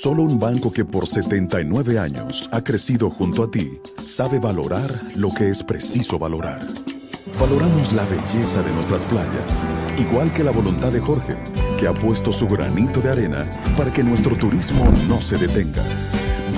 Solo 0.00 0.22
un 0.22 0.38
banco 0.38 0.72
que 0.72 0.84
por 0.84 1.08
79 1.08 1.98
años 1.98 2.48
ha 2.52 2.62
crecido 2.62 3.10
junto 3.10 3.42
a 3.42 3.50
ti 3.50 3.80
sabe 4.00 4.38
valorar 4.38 4.88
lo 5.16 5.34
que 5.34 5.50
es 5.50 5.64
preciso 5.64 6.20
valorar. 6.20 6.60
Valoramos 7.40 7.92
la 7.92 8.04
belleza 8.04 8.62
de 8.62 8.70
nuestras 8.74 9.04
playas, 9.06 9.64
igual 9.98 10.32
que 10.32 10.44
la 10.44 10.52
voluntad 10.52 10.92
de 10.92 11.00
Jorge, 11.00 11.36
que 11.80 11.88
ha 11.88 11.94
puesto 11.94 12.32
su 12.32 12.46
granito 12.46 13.00
de 13.00 13.10
arena 13.10 13.44
para 13.76 13.92
que 13.92 14.04
nuestro 14.04 14.36
turismo 14.36 14.88
no 15.08 15.20
se 15.20 15.36
detenga. 15.36 15.82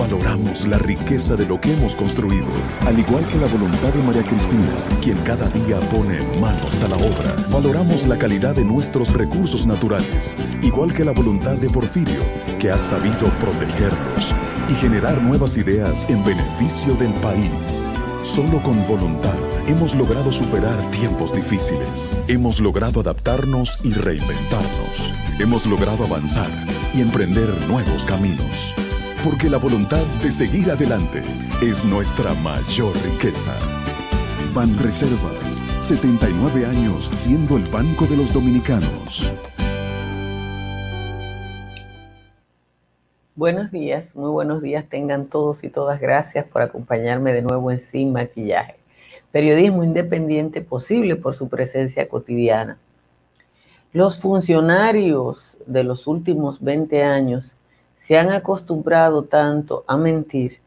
Valoramos 0.00 0.66
la 0.66 0.78
riqueza 0.78 1.36
de 1.36 1.44
lo 1.46 1.60
que 1.60 1.74
hemos 1.74 1.94
construido, 1.94 2.46
al 2.86 2.98
igual 2.98 3.22
que 3.26 3.36
la 3.36 3.46
voluntad 3.46 3.92
de 3.92 4.02
María 4.02 4.22
Cristina, 4.22 4.74
quien 5.02 5.18
cada 5.18 5.46
día 5.50 5.78
pone 5.90 6.18
manos 6.40 6.82
a 6.82 6.88
la 6.88 6.96
obra. 6.96 7.36
Valoramos 7.50 8.06
la 8.06 8.16
calidad 8.16 8.54
de 8.54 8.64
nuestros 8.64 9.12
recursos 9.12 9.66
naturales, 9.66 10.34
igual 10.62 10.94
que 10.94 11.04
la 11.04 11.12
voluntad 11.12 11.58
de 11.58 11.68
Porfirio, 11.68 12.18
que 12.58 12.70
ha 12.70 12.78
sabido 12.78 13.28
protegerlos 13.40 14.34
y 14.70 14.72
generar 14.76 15.20
nuevas 15.22 15.58
ideas 15.58 16.08
en 16.08 16.24
beneficio 16.24 16.94
del 16.94 17.12
país. 17.20 17.52
Solo 18.24 18.62
con 18.62 18.86
voluntad 18.86 19.36
hemos 19.68 19.94
logrado 19.94 20.32
superar 20.32 20.82
tiempos 20.92 21.34
difíciles. 21.34 22.10
Hemos 22.26 22.58
logrado 22.58 23.00
adaptarnos 23.00 23.78
y 23.84 23.92
reinventarnos. 23.92 25.12
Hemos 25.38 25.66
logrado 25.66 26.04
avanzar 26.04 26.50
y 26.94 27.02
emprender 27.02 27.50
nuevos 27.68 28.06
caminos. 28.06 28.79
Porque 29.22 29.50
la 29.50 29.58
voluntad 29.58 30.02
de 30.22 30.30
seguir 30.30 30.70
adelante 30.70 31.22
es 31.60 31.84
nuestra 31.84 32.32
mayor 32.32 32.94
riqueza. 33.04 33.54
Ban 34.54 34.74
Reservas, 34.78 35.44
79 35.80 36.64
años 36.64 37.10
siendo 37.12 37.58
el 37.58 37.64
banco 37.64 38.06
de 38.06 38.16
los 38.16 38.32
dominicanos. 38.32 39.36
Buenos 43.34 43.70
días, 43.70 44.16
muy 44.16 44.30
buenos 44.30 44.62
días 44.62 44.86
tengan 44.88 45.26
todos 45.26 45.64
y 45.64 45.68
todas. 45.68 46.00
Gracias 46.00 46.46
por 46.46 46.62
acompañarme 46.62 47.34
de 47.34 47.42
nuevo 47.42 47.70
en 47.70 47.80
Sin 47.80 48.12
Maquillaje. 48.12 48.76
Periodismo 49.32 49.84
independiente 49.84 50.62
posible 50.62 51.16
por 51.16 51.34
su 51.34 51.50
presencia 51.50 52.08
cotidiana. 52.08 52.78
Los 53.92 54.18
funcionarios 54.18 55.58
de 55.66 55.84
los 55.84 56.06
últimos 56.06 56.62
20 56.62 57.02
años 57.02 57.58
se 58.00 58.16
han 58.16 58.32
acostumbrado 58.32 59.24
tanto 59.24 59.84
a 59.86 59.98
mentir 59.98 60.58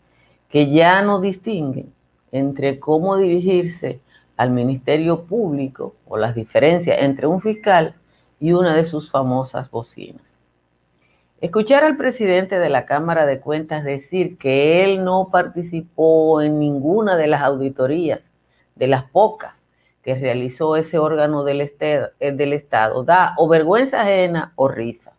que 0.50 0.70
ya 0.70 1.02
no 1.02 1.20
distinguen 1.20 1.92
entre 2.31 2.80
cómo 2.80 3.17
dirigirse 3.17 4.02
al 4.38 4.52
Ministerio 4.52 5.23
Público 5.23 5.95
o 6.08 6.17
las 6.17 6.36
diferencias 6.36 7.00
entre 7.02 7.25
un 7.25 7.42
fiscal 7.42 7.95
y 8.40 8.53
una 8.53 8.75
de 8.75 8.86
sus 8.86 9.09
famosas 9.09 9.72
bocinas. 9.72 10.22
Escuchar 11.42 11.84
al 11.84 11.98
presidente 11.98 12.59
de 12.59 12.70
la 12.70 12.86
Cámara 12.86 13.25
de 13.25 13.40
Cuentas 13.40 13.84
decir 13.84 14.38
que 14.38 14.84
él 14.84 15.03
no 15.03 15.30
participó 15.31 16.40
en 16.40 16.59
ninguna 16.59 17.18
de 17.18 17.28
las 17.28 17.42
auditorías, 17.42 18.31
de 18.75 18.88
las 18.88 19.06
pocas 19.06 19.59
que 20.03 20.14
realizó 20.14 20.75
ese 20.75 21.00
órgano 21.00 21.44
del, 21.44 21.62
estado, 21.62 22.09
eh, 22.20 22.36
Estado, 22.53 23.03
da 23.03 23.34
o 23.38 23.47
vergüenza 23.47 24.02
ajena 24.02 24.53
o 24.56 24.68
risa. 24.68 25.14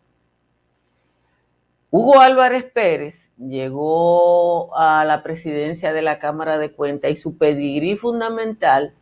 Hugo 1.97 2.19
Álvarez 2.19 2.65
Pérez 2.65 3.31
llegó 3.39 4.77
a 4.77 5.05
la 5.05 5.23
presidencia 5.23 5.93
de 5.93 6.03
la 6.03 6.19
Cámara 6.19 6.59
de 6.59 6.73
Cuentas 6.73 7.13
y 7.13 7.17
su 7.17 7.39
pedigrí 7.39 7.97
fundamental 7.97 8.95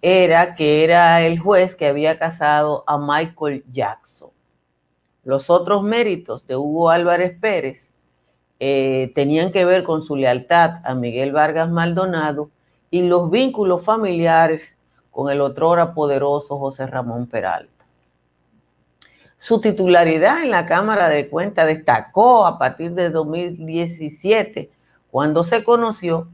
era 0.00 0.54
que 0.54 0.84
era 0.84 1.22
el 1.22 1.40
juez 1.40 1.74
que 1.74 1.88
había 1.88 2.20
casado 2.20 2.84
a 2.86 2.98
Michael 2.98 3.64
Jackson. 3.72 4.30
Los 5.24 5.50
otros 5.50 5.82
méritos 5.82 6.46
de 6.46 6.54
Hugo 6.54 6.90
Álvarez 6.90 7.36
Pérez 7.36 7.90
eh, 8.60 9.10
tenían 9.16 9.50
que 9.50 9.64
ver 9.64 9.82
con 9.82 10.02
su 10.02 10.14
lealtad 10.14 10.82
a 10.84 10.94
Miguel 10.94 11.32
Vargas 11.32 11.68
Maldonado 11.68 12.50
y 12.92 13.02
los 13.02 13.28
vínculos 13.28 13.82
familiares 13.82 14.78
con 15.10 15.32
el 15.32 15.40
otrora 15.40 15.94
poderoso 15.94 16.60
José 16.60 16.86
Ramón 16.86 17.26
Peralta. 17.26 17.69
Su 19.42 19.62
titularidad 19.62 20.42
en 20.42 20.50
la 20.50 20.66
Cámara 20.66 21.08
de 21.08 21.30
Cuentas 21.30 21.66
destacó 21.66 22.44
a 22.44 22.58
partir 22.58 22.92
de 22.92 23.08
2017, 23.08 24.70
cuando 25.10 25.44
se 25.44 25.64
conoció 25.64 26.28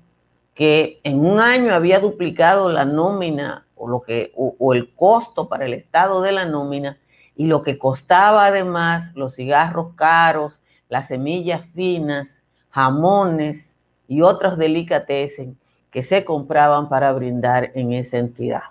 que 0.55 0.99
en 1.05 1.25
un 1.25 1.39
año 1.39 1.73
había 1.73 2.01
duplicado 2.01 2.69
la 2.69 2.85
nómina 2.85 3.65
o, 3.77 3.87
lo 3.87 4.03
que, 4.03 4.33
o, 4.35 4.75
el 4.75 4.93
costo 4.93 5.49
para 5.49 5.67
el 5.67 5.75
Estado 5.75 6.21
de 6.21 6.33
la 6.33 6.47
nómina 6.47 6.99
y 7.37 7.47
lo 7.47 7.63
que 7.63 7.79
costaba 7.79 8.47
además 8.47 9.13
los 9.15 9.37
cigarros 9.37 9.95
caros, 9.95 10.61
las 10.89 11.07
semillas 11.07 11.65
finas, 11.77 12.37
jamones 12.71 13.73
y 14.09 14.23
otros 14.23 14.59
delicatessen 14.59 15.57
que 15.93 16.03
se 16.03 16.25
compraban 16.25 16.89
para 16.89 17.13
brindar 17.13 17.71
en 17.77 17.93
esa 17.93 18.19
entidad. 18.19 18.65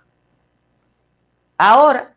Ahora, 1.57 2.14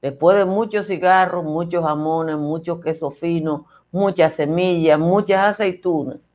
Después 0.00 0.38
de 0.38 0.44
muchos 0.44 0.86
cigarros, 0.86 1.44
muchos 1.44 1.84
jamones, 1.84 2.36
mucho 2.36 2.80
queso 2.80 3.10
fino, 3.10 3.66
muchas 3.90 4.34
semillas, 4.34 4.98
muchas 4.98 5.44
aceitunas, 5.44 6.28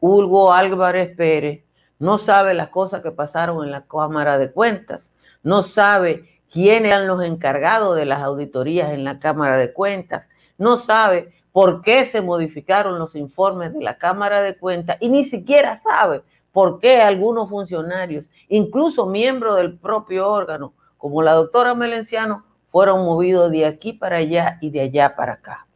Hugo 0.00 0.52
Álvarez 0.52 1.14
Pérez 1.14 1.62
no 1.98 2.16
sabe 2.16 2.54
las 2.54 2.68
cosas 2.68 3.02
que 3.02 3.10
pasaron 3.10 3.62
en 3.64 3.70
la 3.70 3.82
Cámara 3.86 4.38
de 4.38 4.50
Cuentas, 4.50 5.12
no 5.42 5.62
sabe 5.62 6.24
quiénes 6.50 6.92
eran 6.92 7.06
los 7.06 7.22
encargados 7.22 7.96
de 7.96 8.06
las 8.06 8.22
auditorías 8.22 8.92
en 8.92 9.04
la 9.04 9.18
Cámara 9.18 9.58
de 9.58 9.72
Cuentas, 9.74 10.30
no 10.56 10.78
sabe 10.78 11.34
por 11.52 11.82
qué 11.82 12.06
se 12.06 12.22
modificaron 12.22 12.98
los 12.98 13.14
informes 13.14 13.74
de 13.74 13.82
la 13.82 13.98
Cámara 13.98 14.40
de 14.40 14.56
Cuentas 14.56 14.96
y 15.00 15.10
ni 15.10 15.24
siquiera 15.24 15.76
sabe 15.76 16.22
por 16.52 16.80
qué 16.80 17.02
algunos 17.02 17.50
funcionarios, 17.50 18.30
incluso 18.48 19.06
miembros 19.06 19.56
del 19.56 19.78
propio 19.78 20.28
órgano, 20.28 20.72
como 20.96 21.22
la 21.22 21.34
doctora 21.34 21.74
Melenciano, 21.74 22.44
fueron 22.70 23.04
movidos 23.04 23.50
de 23.50 23.66
aquí 23.66 23.92
para 23.92 24.16
allá 24.16 24.58
y 24.60 24.70
de 24.70 24.80
allá 24.80 25.14
para 25.16 25.34
acá. 25.34 25.66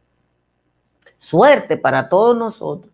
Suerte 1.17 1.77
para 1.77 2.09
todos 2.09 2.37
nosotros 2.37 2.93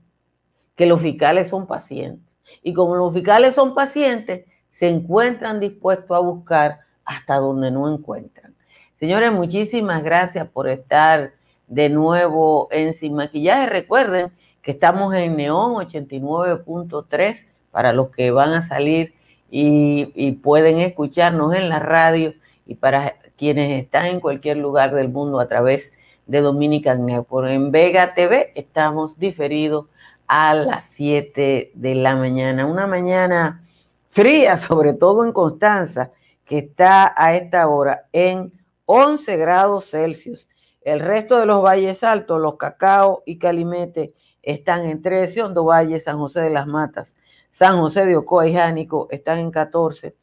que 0.76 0.86
los 0.86 1.02
fiscales 1.02 1.50
son 1.50 1.68
pacientes. 1.68 2.26
Y 2.64 2.74
como 2.74 2.96
los 2.96 3.14
fiscales 3.14 3.56
son 3.56 3.74
pacientes, 3.74 4.46
se 4.68 4.90
encuentran 4.90 5.60
dispuestos 5.60 6.16
a 6.16 6.20
buscar 6.20 6.80
hasta 7.06 7.36
donde 7.36 7.72
no 7.72 7.94
encuentran. 7.94 8.56
Señores, 9.00 9.32
muchísimas 9.32 10.04
gracias 10.04 10.48
por 10.48 10.70
estar 10.70 11.34
de 11.68 11.90
nuevo 11.90 12.68
en 12.72 12.94
Sin 12.94 13.14
Maquillaje. 13.14 13.66
Recuerden 13.66 14.32
que 14.62 14.72
estamos 14.72 15.14
en 15.16 15.38
Neón 15.38 15.74
89.3 15.74 17.46
para 17.72 17.94
los 17.94 18.10
que 18.10 18.32
van 18.32 18.54
a 18.54 18.62
salir 18.62 19.14
y, 19.50 20.12
y, 20.16 20.34
pueden 20.34 20.80
escucharnos 20.80 21.54
en 21.56 21.68
la 21.68 21.80
radio 21.80 22.34
y 22.66 22.76
para 22.76 23.16
quienes 23.42 23.72
están 23.72 24.06
en 24.06 24.20
cualquier 24.20 24.58
lugar 24.58 24.94
del 24.94 25.10
mundo 25.10 25.40
a 25.40 25.48
través 25.48 25.92
de 26.28 26.42
Dominican 26.42 27.08
Network. 27.08 27.50
En 27.50 27.72
Vega 27.72 28.14
TV 28.14 28.52
estamos 28.54 29.18
diferidos 29.18 29.88
a 30.28 30.54
las 30.54 30.86
7 30.86 31.72
de 31.74 31.96
la 31.96 32.16
mañana. 32.16 32.68
Una 32.68 32.86
mañana 32.86 33.66
fría, 34.12 34.58
sobre 34.58 34.94
todo 34.94 35.26
en 35.26 35.32
Constanza, 35.32 36.12
que 36.46 36.60
está 36.60 37.16
a 37.18 37.36
esta 37.36 37.68
hora 37.68 38.06
en 38.14 38.54
11 38.86 39.36
grados 39.38 39.90
Celsius. 39.90 40.48
El 40.84 41.00
resto 41.00 41.40
de 41.40 41.48
los 41.48 41.64
valles 41.64 42.04
altos, 42.04 42.40
los 42.40 42.58
Cacao 42.58 43.24
y 43.26 43.40
Calimete, 43.40 44.14
están 44.44 44.86
en 44.86 45.02
13, 45.02 45.42
Hondo 45.42 45.66
Valle, 45.66 46.00
San 46.00 46.20
José 46.20 46.42
de 46.42 46.52
las 46.52 46.68
Matas, 46.68 47.16
San 47.50 47.80
José 47.80 48.06
de 48.06 48.18
Ocoa 48.18 48.48
y 48.48 48.54
Jánico 48.54 49.08
están 49.10 49.40
en 49.40 49.50
14, 49.50 50.16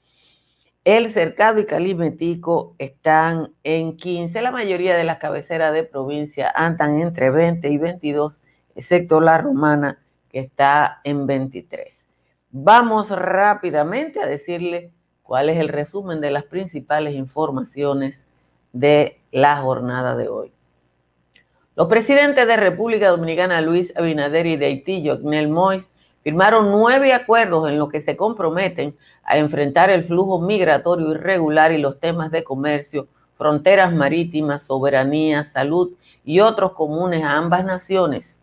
el 0.97 1.11
Cercado 1.11 1.61
y 1.61 1.67
Calimetico 1.67 2.75
están 2.79 3.53
en 3.63 3.95
15. 3.95 4.41
La 4.41 4.51
mayoría 4.51 4.97
de 4.97 5.05
las 5.05 5.19
cabeceras 5.19 5.75
de 5.75 5.85
provincia 5.85 6.51
andan 6.55 7.03
entre 7.03 7.29
20 7.29 7.69
y 7.69 7.77
22, 7.77 8.41
excepto 8.75 9.21
la 9.21 9.37
romana, 9.37 9.99
que 10.31 10.39
está 10.39 11.03
en 11.05 11.27
23. 11.27 12.07
Vamos 12.53 13.11
rápidamente 13.11 14.23
a 14.23 14.27
decirle 14.27 14.91
cuál 15.23 15.51
es 15.51 15.59
el 15.59 15.69
resumen 15.69 16.23
de 16.23 16.31
las 16.31 16.45
principales 16.45 17.15
informaciones 17.15 18.25
de 18.73 19.21
la 19.31 19.59
jornada 19.59 20.17
de 20.17 20.29
hoy. 20.29 20.53
Los 21.77 21.89
presidentes 21.89 22.47
de 22.47 22.57
República 22.57 23.11
Dominicana, 23.11 23.61
Luis 23.61 23.93
Abinader 23.95 24.47
y 24.47 24.57
de 24.57 24.65
Haití, 24.65 25.07
Jognel 25.07 25.49
Mois, 25.49 25.85
firmaron 26.23 26.71
nueve 26.71 27.13
acuerdos 27.13 27.69
en 27.69 27.79
los 27.79 27.89
que 27.89 28.01
se 28.01 28.17
comprometen 28.17 28.97
a 29.25 29.39
enfrentar 29.39 29.91
el 29.91 30.05
flujo 30.05 30.41
migratorio 30.41 31.13
irregular 31.13 31.73
y 31.73 31.79
los 31.79 32.01
temas 32.01 32.31
de 32.31 32.45
comercio, 32.45 33.09
fronteras 33.37 33.93
marítimas, 33.93 34.65
soberanía, 34.65 35.45
salud 35.45 35.93
y 36.25 36.41
otros 36.41 36.73
comunes 36.73 37.25
a 37.25 37.37
ambas 37.37 37.65
naciones. 37.65 38.39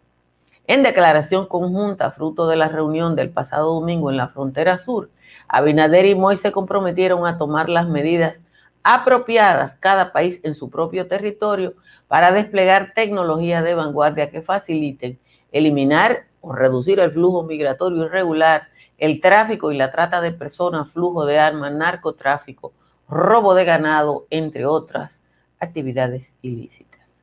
En 0.68 0.82
declaración 0.82 1.46
conjunta, 1.46 2.12
fruto 2.12 2.48
de 2.48 2.56
la 2.56 2.70
reunión 2.70 3.16
del 3.16 3.30
pasado 3.30 3.76
domingo 3.76 4.10
en 4.10 4.18
la 4.18 4.30
frontera 4.30 4.78
sur, 4.78 5.10
Abinader 5.48 6.06
y 6.06 6.16
Moy 6.16 6.38
se 6.38 6.52
comprometieron 6.52 7.28
a 7.28 7.38
tomar 7.38 7.70
las 7.70 7.88
medidas 7.88 8.42
apropiadas 8.82 9.76
cada 9.76 10.12
país 10.12 10.40
en 10.44 10.56
su 10.56 10.70
propio 10.70 11.08
territorio 11.08 11.74
para 12.08 12.32
desplegar 12.32 12.94
tecnologías 12.94 13.64
de 13.64 13.76
vanguardia 13.76 14.30
que 14.30 14.42
faciliten 14.42 15.20
eliminar 15.52 16.26
reducir 16.54 17.00
el 17.00 17.12
flujo 17.12 17.44
migratorio 17.44 18.06
irregular, 18.06 18.68
el 18.98 19.22
tráfico 19.22 19.72
y 19.72 19.78
la 19.78 19.92
trata 19.92 20.22
de 20.22 20.32
personas, 20.32 20.92
flujo 20.92 21.26
de 21.26 21.40
armas, 21.40 21.74
narcotráfico, 21.74 22.74
robo 23.10 23.54
de 23.56 23.66
ganado, 23.66 24.26
entre 24.30 24.66
otras 24.66 25.22
actividades 25.60 26.36
ilícitas. 26.42 27.22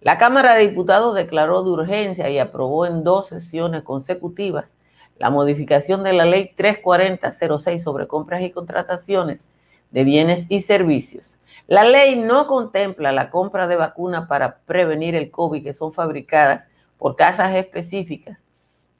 La 0.00 0.18
Cámara 0.18 0.54
de 0.54 0.68
Diputados 0.68 1.14
declaró 1.14 1.62
de 1.62 1.70
urgencia 1.70 2.28
y 2.28 2.38
aprobó 2.38 2.86
en 2.86 3.04
dos 3.04 3.28
sesiones 3.28 3.82
consecutivas 3.82 4.74
la 5.18 5.30
modificación 5.30 6.02
de 6.02 6.12
la 6.12 6.24
Ley 6.24 6.52
34006 6.56 7.82
sobre 7.82 8.08
compras 8.08 8.42
y 8.42 8.50
contrataciones 8.50 9.44
de 9.92 10.04
bienes 10.04 10.46
y 10.48 10.62
servicios. 10.62 11.38
La 11.68 11.84
ley 11.84 12.16
no 12.16 12.46
contempla 12.46 13.12
la 13.12 13.30
compra 13.30 13.68
de 13.68 13.76
vacunas 13.76 14.26
para 14.26 14.56
prevenir 14.66 15.14
el 15.14 15.30
COVID 15.30 15.62
que 15.62 15.74
son 15.74 15.92
fabricadas 15.92 16.66
por 16.98 17.14
casas 17.14 17.54
específicas 17.54 18.38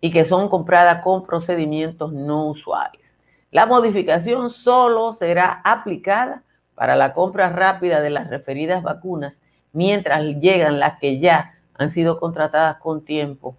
y 0.03 0.11
que 0.11 0.27
son 0.27 0.49
compradas 0.49 1.03
con 1.03 1.25
procedimientos 1.25 2.13
no 2.13 2.49
usuales. 2.49 3.17
La 3.53 3.67
modificación 3.67 4.51
solo 4.51 5.13
será 5.13 5.63
aplicada 5.65 6.43
para 6.75 6.97
la 6.97 7.13
compra 7.13 7.51
rápida 7.51 8.01
de 8.01 8.11
las 8.11 8.29
referidas 8.29 8.83
vacunas 8.83 9.41
mientras 9.73 10.25
llegan 10.41 10.81
las 10.81 10.99
que 10.99 11.21
ya 11.21 11.55
han 11.75 11.91
sido 11.91 12.19
contratadas 12.19 12.79
con 12.79 13.05
tiempo 13.05 13.57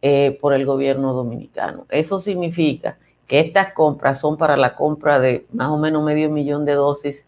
eh, 0.00 0.38
por 0.40 0.54
el 0.54 0.64
gobierno 0.64 1.12
dominicano. 1.12 1.84
Eso 1.90 2.18
significa 2.18 2.96
que 3.26 3.40
estas 3.40 3.74
compras 3.74 4.18
son 4.18 4.38
para 4.38 4.56
la 4.56 4.74
compra 4.74 5.20
de 5.20 5.46
más 5.52 5.68
o 5.68 5.76
menos 5.76 6.02
medio 6.02 6.30
millón 6.30 6.64
de 6.64 6.72
dosis 6.72 7.26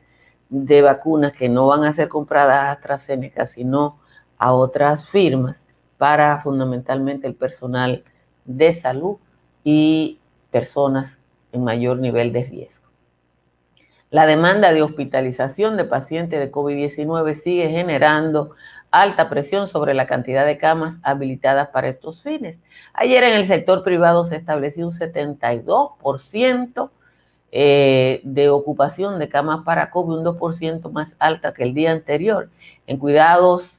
de 0.49 0.81
vacunas 0.81 1.33
que 1.33 1.51
no 1.51 1.67
van 1.67 1.85
a 1.85 1.93
ser 1.93 2.09
compradas 2.09 2.57
a 2.57 2.73
AstraZeneca, 2.73 3.45
sino 3.45 3.99
a 4.39 4.55
otras 4.55 5.07
firmas 5.07 5.67
para 5.99 6.41
fundamentalmente 6.41 7.27
el 7.27 7.35
personal 7.35 8.05
de 8.49 8.75
salud 8.75 9.19
y 9.63 10.19
personas 10.51 11.19
en 11.53 11.63
mayor 11.63 11.99
nivel 11.99 12.33
de 12.33 12.43
riesgo. 12.45 12.89
La 14.11 14.27
demanda 14.27 14.73
de 14.73 14.83
hospitalización 14.83 15.77
de 15.77 15.85
pacientes 15.85 16.41
de 16.41 16.51
COVID-19 16.51 17.35
sigue 17.35 17.69
generando 17.69 18.53
alta 18.91 19.29
presión 19.29 19.69
sobre 19.69 19.93
la 19.93 20.07
cantidad 20.07 20.47
de 20.47 20.57
camas 20.57 20.97
habilitadas 21.03 21.69
para 21.69 21.89
estos 21.89 22.23
fines. 22.23 22.59
Ayer 22.95 23.23
en 23.23 23.35
el 23.35 23.45
sector 23.45 23.85
privado 23.85 24.25
se 24.25 24.37
estableció 24.37 24.87
un 24.87 24.93
72% 24.93 26.91
eh, 27.53 28.21
de 28.25 28.49
ocupación 28.49 29.19
de 29.19 29.29
camas 29.29 29.63
para 29.65 29.91
COVID, 29.91 30.19
un 30.19 30.25
2% 30.25 30.91
más 30.91 31.15
alta 31.19 31.53
que 31.53 31.65
el 31.65 31.75
día 31.75 31.93
anterior. 31.93 32.49
En 32.87 32.97
cuidados 32.97 33.78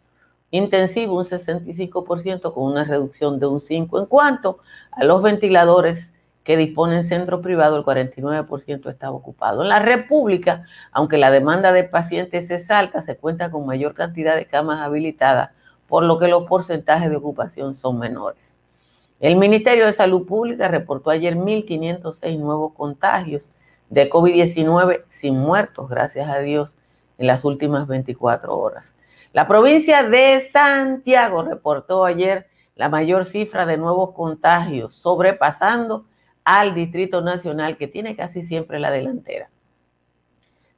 intensivos, 0.51 1.31
un 1.31 1.39
65% 1.39 2.53
con 2.53 2.63
una 2.63 2.83
reducción 2.83 3.39
de 3.39 3.47
un 3.47 3.59
5%. 3.59 3.99
En 3.99 4.05
cuanto 4.05 4.59
a 4.91 5.03
los 5.03 5.21
ventiladores, 5.21 6.11
que 6.49 6.57
disponen 6.57 7.03
centro 7.03 7.41
privado, 7.41 7.77
el 7.77 7.83
49% 7.83 8.89
está 8.89 9.11
ocupado. 9.11 9.61
En 9.61 9.69
la 9.69 9.77
República, 9.77 10.63
aunque 10.91 11.19
la 11.19 11.29
demanda 11.29 11.71
de 11.73 11.83
pacientes 11.83 12.49
es 12.49 12.71
alta, 12.71 13.03
se 13.03 13.17
cuenta 13.17 13.51
con 13.51 13.67
mayor 13.67 13.93
cantidad 13.93 14.35
de 14.35 14.47
camas 14.47 14.79
habilitadas, 14.79 15.51
por 15.87 16.03
lo 16.03 16.17
que 16.17 16.27
los 16.27 16.47
porcentajes 16.47 17.11
de 17.11 17.17
ocupación 17.17 17.75
son 17.75 17.99
menores. 17.99 18.57
El 19.19 19.35
Ministerio 19.35 19.85
de 19.85 19.91
Salud 19.91 20.25
Pública 20.25 20.67
reportó 20.69 21.11
ayer 21.11 21.35
1.506 21.35 22.39
nuevos 22.39 22.73
contagios 22.73 23.51
de 23.91 24.09
COVID-19 24.09 25.03
sin 25.09 25.37
muertos, 25.37 25.87
gracias 25.87 26.29
a 26.29 26.39
Dios, 26.39 26.77
en 27.19 27.27
las 27.27 27.45
últimas 27.45 27.85
24 27.85 28.57
horas. 28.57 28.95
La 29.31 29.47
provincia 29.47 30.03
de 30.03 30.49
Santiago 30.51 31.43
reportó 31.43 32.03
ayer 32.05 32.47
la 32.75 32.89
mayor 32.89 33.25
cifra 33.25 33.65
de 33.65 33.77
nuevos 33.77 34.13
contagios, 34.13 34.95
sobrepasando 34.95 36.05
al 36.43 36.73
Distrito 36.73 37.21
Nacional, 37.21 37.77
que 37.77 37.87
tiene 37.87 38.15
casi 38.15 38.43
siempre 38.43 38.79
la 38.79 38.89
delantera. 38.89 39.49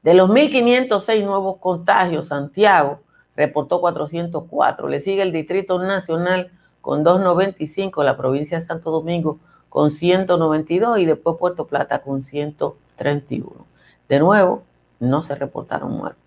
De 0.01 0.15
los 0.15 0.29
1.506 0.29 1.23
nuevos 1.23 1.57
contagios, 1.59 2.27
Santiago 2.27 3.01
reportó 3.35 3.79
404. 3.79 4.89
Le 4.89 4.99
sigue 4.99 5.21
el 5.21 5.31
Distrito 5.31 5.79
Nacional 5.79 6.51
con 6.81 7.03
295, 7.03 8.03
la 8.03 8.17
provincia 8.17 8.59
de 8.59 8.65
Santo 8.65 8.91
Domingo 8.91 9.39
con 9.69 9.91
192 9.91 10.99
y 10.99 11.05
después 11.05 11.37
Puerto 11.39 11.67
Plata 11.67 12.01
con 12.01 12.23
131. 12.23 13.65
De 14.09 14.19
nuevo, 14.19 14.63
no 14.99 15.21
se 15.21 15.35
reportaron 15.35 15.91
muertes. 15.91 16.20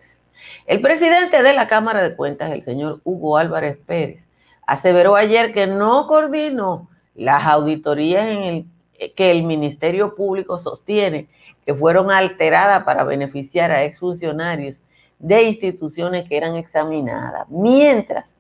El 0.67 0.81
presidente 0.81 1.43
de 1.43 1.53
la 1.53 1.67
Cámara 1.67 2.03
de 2.03 2.17
Cuentas, 2.17 2.51
el 2.51 2.63
señor 2.63 3.01
Hugo 3.05 3.37
Álvarez 3.37 3.77
Pérez, 3.85 4.25
aseveró 4.67 5.15
ayer 5.15 5.53
que 5.53 5.67
no 5.67 6.07
coordinó 6.07 6.89
las 7.15 7.45
auditorías 7.45 8.27
en 8.29 8.43
el 8.43 8.67
que 9.15 9.31
el 9.31 9.43
Ministerio 9.43 10.15
Público 10.15 10.59
sostiene 10.59 11.29
que 11.67 11.75
fueron 11.75 12.11
alteradas 12.11 12.85
para 12.85 13.05
beneficiar 13.05 13.71
a 13.71 13.85
exfuncionarios 13.85 14.81
de 15.19 15.43
instituciones 15.43 16.27
que 16.27 16.39
eran 16.39 16.55
examinadas, 16.55 17.47
mientras 17.51 18.33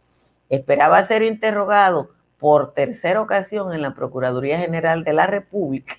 esperaba 0.48 1.02
ser 1.04 1.22
interrogado 1.22 2.10
por 2.38 2.72
tercera 2.72 3.20
ocasión 3.20 3.74
en 3.74 3.82
la 3.82 3.94
Procuraduría 3.94 4.58
General 4.58 5.04
de 5.04 5.12
la 5.12 5.26
República, 5.26 5.96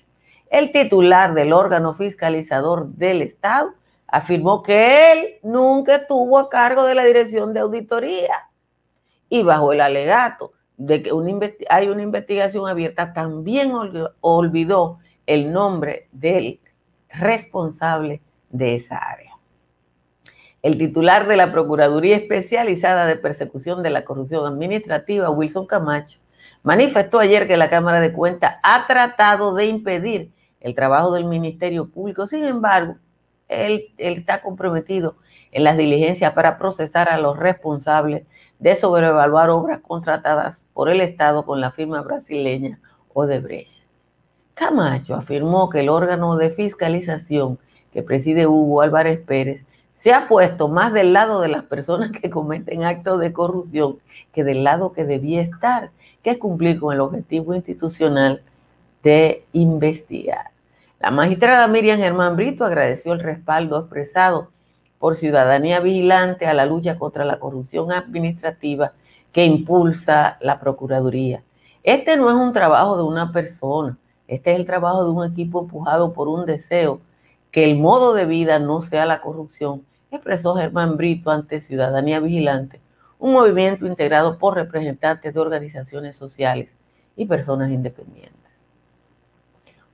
el 0.50 0.72
titular 0.72 1.34
del 1.34 1.52
órgano 1.52 1.94
fiscalizador 1.94 2.88
del 2.88 3.22
Estado 3.22 3.74
afirmó 4.08 4.62
que 4.62 5.12
él 5.12 5.34
nunca 5.42 5.96
estuvo 5.96 6.38
a 6.38 6.48
cargo 6.48 6.84
de 6.84 6.94
la 6.94 7.04
dirección 7.04 7.52
de 7.52 7.60
auditoría 7.60 8.48
y 9.28 9.42
bajo 9.42 9.72
el 9.72 9.80
alegato 9.80 10.52
de 10.76 11.02
que 11.02 11.10
hay 11.68 11.88
una 11.88 12.02
investigación 12.02 12.68
abierta, 12.68 13.12
también 13.12 13.72
olvidó 14.20 14.98
el 15.26 15.52
nombre 15.52 16.08
del 16.12 16.60
responsable 17.08 18.20
de 18.50 18.76
esa 18.76 18.96
área. 18.98 19.32
El 20.62 20.78
titular 20.78 21.26
de 21.28 21.36
la 21.36 21.52
Procuraduría 21.52 22.16
Especializada 22.16 23.06
de 23.06 23.16
Persecución 23.16 23.82
de 23.82 23.90
la 23.90 24.04
Corrupción 24.04 24.46
Administrativa, 24.46 25.30
Wilson 25.30 25.66
Camacho, 25.66 26.18
manifestó 26.62 27.20
ayer 27.20 27.46
que 27.46 27.56
la 27.56 27.70
Cámara 27.70 28.00
de 28.00 28.12
Cuentas 28.12 28.56
ha 28.62 28.86
tratado 28.86 29.54
de 29.54 29.66
impedir 29.66 30.32
el 30.60 30.74
trabajo 30.74 31.12
del 31.12 31.24
Ministerio 31.24 31.88
Público. 31.88 32.26
Sin 32.26 32.44
embargo, 32.44 32.96
él, 33.48 33.92
está 33.98 34.42
comprometido 34.42 35.16
en 35.52 35.64
las 35.64 35.76
diligencias 35.76 36.32
para 36.32 36.58
procesar 36.58 37.08
a 37.08 37.18
los 37.18 37.38
responsables 37.38 38.26
de 38.58 38.76
sobrevaluar 38.76 39.50
obras 39.50 39.80
contratadas 39.80 40.66
por 40.72 40.88
el 40.88 41.00
Estado 41.00 41.44
con 41.44 41.60
la 41.60 41.72
firma 41.72 42.02
brasileña 42.02 42.80
Odebrecht. 43.12 43.86
Camacho 44.54 45.14
afirmó 45.14 45.68
que 45.68 45.80
el 45.80 45.88
órgano 45.88 46.36
de 46.36 46.50
fiscalización 46.50 47.58
que 47.92 48.02
preside 48.02 48.46
Hugo 48.46 48.80
Álvarez 48.80 49.20
Pérez 49.20 49.64
se 49.94 50.12
ha 50.12 50.28
puesto 50.28 50.68
más 50.68 50.92
del 50.92 51.12
lado 51.12 51.40
de 51.40 51.48
las 51.48 51.64
personas 51.64 52.10
que 52.10 52.30
cometen 52.30 52.84
actos 52.84 53.20
de 53.20 53.32
corrupción 53.32 53.98
que 54.32 54.44
del 54.44 54.64
lado 54.64 54.92
que 54.92 55.04
debía 55.04 55.42
estar, 55.42 55.90
que 56.22 56.30
es 56.30 56.38
cumplir 56.38 56.78
con 56.78 56.94
el 56.94 57.00
objetivo 57.00 57.54
institucional 57.54 58.42
de 59.02 59.44
investigar. 59.52 60.55
La 60.98 61.10
magistrada 61.10 61.68
Miriam 61.68 61.98
Germán 61.98 62.36
Brito 62.36 62.64
agradeció 62.64 63.12
el 63.12 63.20
respaldo 63.20 63.78
expresado 63.78 64.50
por 64.98 65.16
ciudadanía 65.16 65.78
vigilante 65.80 66.46
a 66.46 66.54
la 66.54 66.64
lucha 66.64 66.98
contra 66.98 67.26
la 67.26 67.38
corrupción 67.38 67.92
administrativa 67.92 68.92
que 69.30 69.44
impulsa 69.44 70.38
la 70.40 70.58
Procuraduría. 70.58 71.42
Este 71.82 72.16
no 72.16 72.30
es 72.30 72.34
un 72.34 72.54
trabajo 72.54 72.96
de 72.96 73.02
una 73.02 73.30
persona, 73.30 73.98
este 74.26 74.52
es 74.52 74.58
el 74.58 74.64
trabajo 74.64 75.04
de 75.04 75.10
un 75.10 75.30
equipo 75.30 75.60
empujado 75.60 76.14
por 76.14 76.28
un 76.28 76.46
deseo 76.46 77.00
que 77.50 77.64
el 77.64 77.78
modo 77.78 78.14
de 78.14 78.24
vida 78.24 78.58
no 78.58 78.80
sea 78.80 79.04
la 79.04 79.20
corrupción, 79.20 79.84
expresó 80.10 80.54
Germán 80.56 80.96
Brito 80.96 81.30
ante 81.30 81.60
Ciudadanía 81.60 82.20
Vigilante, 82.20 82.80
un 83.18 83.34
movimiento 83.34 83.86
integrado 83.86 84.38
por 84.38 84.54
representantes 84.54 85.34
de 85.34 85.40
organizaciones 85.40 86.16
sociales 86.16 86.70
y 87.16 87.26
personas 87.26 87.70
independientes. 87.70 88.45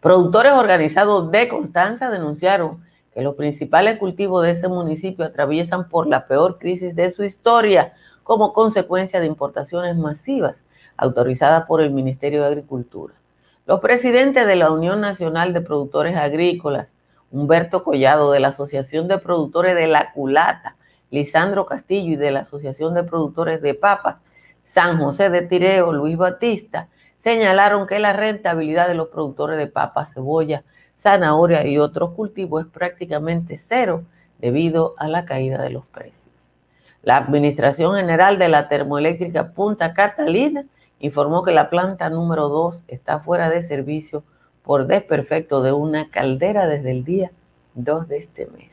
Productores 0.03 0.55
organizados 0.55 1.31
de 1.31 1.47
Constanza 1.47 2.11
denunciaron 2.11 2.83
que 3.15 3.23
los 3.23 3.37
principales 3.37 4.01
cultivos 4.01 4.43
de 4.43 4.51
ese 4.51 4.67
municipio 4.67 5.25
atraviesan 5.25 5.89
por 5.89 6.09
la 6.09 6.27
peor 6.27 6.59
crisis 6.59 6.97
de 6.97 7.09
su 7.09 7.23
historia 7.23 7.93
como 8.25 8.53
consecuencia 8.53 9.21
de 9.21 9.27
importaciones 9.27 9.97
masivas 9.97 10.65
autorizadas 10.97 11.67
por 11.67 11.81
el 11.81 11.93
Ministerio 11.93 12.41
de 12.41 12.49
Agricultura. 12.49 13.15
Los 13.65 13.79
presidentes 13.79 14.45
de 14.45 14.57
la 14.57 14.73
Unión 14.73 15.01
Nacional 15.01 15.53
de 15.53 15.61
Productores 15.61 16.17
Agrícolas, 16.17 16.93
Humberto 17.31 17.85
Collado 17.85 18.33
de 18.33 18.41
la 18.41 18.49
Asociación 18.49 19.07
de 19.07 19.19
Productores 19.19 19.77
de 19.77 19.87
la 19.87 20.11
Culata, 20.11 20.75
Lisandro 21.13 21.65
Castillo 21.65 22.15
y 22.15 22.17
de 22.17 22.33
la 22.33 22.41
Asociación 22.41 22.95
de 22.95 23.05
Productores 23.05 23.63
de 23.63 23.75
Papas, 23.75 24.17
San 24.65 24.99
José 24.99 25.31
de 25.31 25.43
Tireo, 25.43 25.93
Luis 25.93 26.17
Batista, 26.17 26.89
señalaron 27.23 27.87
que 27.87 27.99
la 27.99 28.12
rentabilidad 28.12 28.88
de 28.88 28.95
los 28.95 29.09
productores 29.09 29.57
de 29.57 29.69
papas, 29.69 30.12
cebolla, 30.12 30.64
zanahoria 30.99 31.67
y 31.67 31.79
otros 31.79 32.12
cultivos 32.12 32.64
es 32.64 32.71
prácticamente 32.71 33.59
cero 33.59 34.05
debido 34.38 34.95
a 34.99 35.09
la 35.09 35.25
caída 35.25 35.62
de 35.62 35.71
los 35.71 35.87
precios. 35.87 36.57
La 37.02 37.17
Administración 37.17 37.97
General 37.97 38.38
de 38.38 38.49
la 38.49 38.69
Termoeléctrica 38.69 39.52
Punta 39.52 39.95
Catalina 39.95 40.64
informó 40.99 41.43
que 41.43 41.52
la 41.52 41.71
planta 41.71 42.11
número 42.11 42.49
2 42.49 42.85
está 42.88 43.21
fuera 43.21 43.50
de 43.50 43.62
servicio 43.62 44.25
por 44.62 44.87
desperfecto 44.87 45.62
de 45.62 45.73
una 45.73 46.11
caldera 46.11 46.67
desde 46.67 46.93
el 46.93 47.05
día 47.05 47.33
2 47.75 48.09
de 48.09 48.19
este 48.19 48.47
mes. 48.47 48.71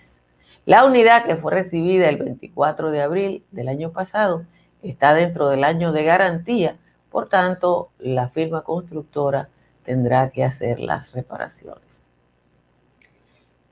La 0.66 0.86
unidad 0.86 1.26
que 1.26 1.36
fue 1.36 1.52
recibida 1.52 2.10
el 2.10 2.18
24 2.18 2.92
de 2.92 3.02
abril 3.02 3.44
del 3.52 3.70
año 3.70 3.92
pasado 3.92 4.44
está 4.84 5.14
dentro 5.14 5.50
del 5.50 5.64
año 5.64 5.92
de 5.92 6.04
garantía, 6.04 6.78
por 7.12 7.28
tanto, 7.28 7.90
la 8.00 8.30
firma 8.30 8.62
constructora 8.62 9.50
tendrá 9.84 10.30
que 10.30 10.44
hacer 10.44 10.80
las 10.80 11.12
reparaciones. 11.12 11.84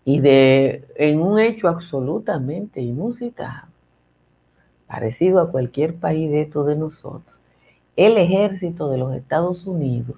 Y 0.04 0.20
de, 0.20 0.88
en 0.96 1.22
un 1.22 1.40
hecho 1.40 1.68
absolutamente 1.68 2.82
inusitado, 2.82 3.68
parecido 4.88 5.40
a 5.42 5.52
cualquier 5.52 5.96
país 5.96 6.32
de 6.32 6.42
estos 6.42 6.66
de 6.66 6.76
nosotros, 6.76 7.36
el 7.96 8.18
ejército 8.18 8.90
de 8.90 8.98
los 8.98 9.14
Estados 9.16 9.66
Unidos 9.68 10.18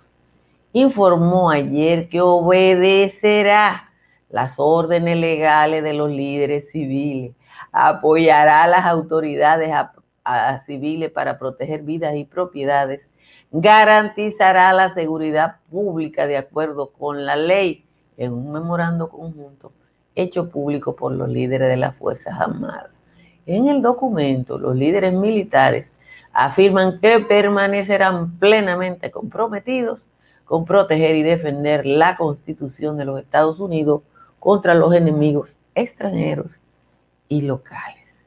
informó 0.73 1.49
ayer 1.49 2.07
que 2.09 2.21
obedecerá 2.21 3.89
las 4.29 4.59
órdenes 4.59 5.17
legales 5.17 5.83
de 5.83 5.93
los 5.93 6.11
líderes 6.11 6.69
civiles, 6.71 7.33
apoyará 7.71 8.63
a 8.63 8.67
las 8.67 8.85
autoridades 8.85 9.73
civiles 10.65 11.11
para 11.11 11.39
proteger 11.39 11.81
vidas 11.81 12.15
y 12.15 12.25
propiedades, 12.25 13.08
garantizará 13.51 14.73
la 14.73 14.93
seguridad 14.93 15.57
pública 15.71 16.27
de 16.27 16.37
acuerdo 16.37 16.91
con 16.91 17.25
la 17.25 17.35
ley 17.35 17.85
en 18.17 18.33
un 18.33 18.51
memorando 18.51 19.09
conjunto 19.09 19.71
hecho 20.15 20.49
público 20.49 20.95
por 20.95 21.11
los 21.13 21.29
líderes 21.29 21.69
de 21.69 21.77
las 21.77 21.95
Fuerzas 21.95 22.39
Armadas. 22.39 22.91
En 23.45 23.67
el 23.67 23.81
documento, 23.81 24.57
los 24.57 24.75
líderes 24.75 25.13
militares 25.13 25.91
afirman 26.33 26.99
que 26.99 27.19
permanecerán 27.19 28.37
plenamente 28.37 29.09
comprometidos 29.11 30.07
con 30.45 30.65
proteger 30.65 31.15
y 31.15 31.23
defender 31.23 31.85
la 31.85 32.15
Constitución 32.15 32.97
de 32.97 33.05
los 33.05 33.19
Estados 33.19 33.59
Unidos 33.59 34.01
contra 34.39 34.73
los 34.73 34.93
enemigos 34.93 35.59
extranjeros 35.75 36.59
y 37.27 37.41
locales. 37.41 38.17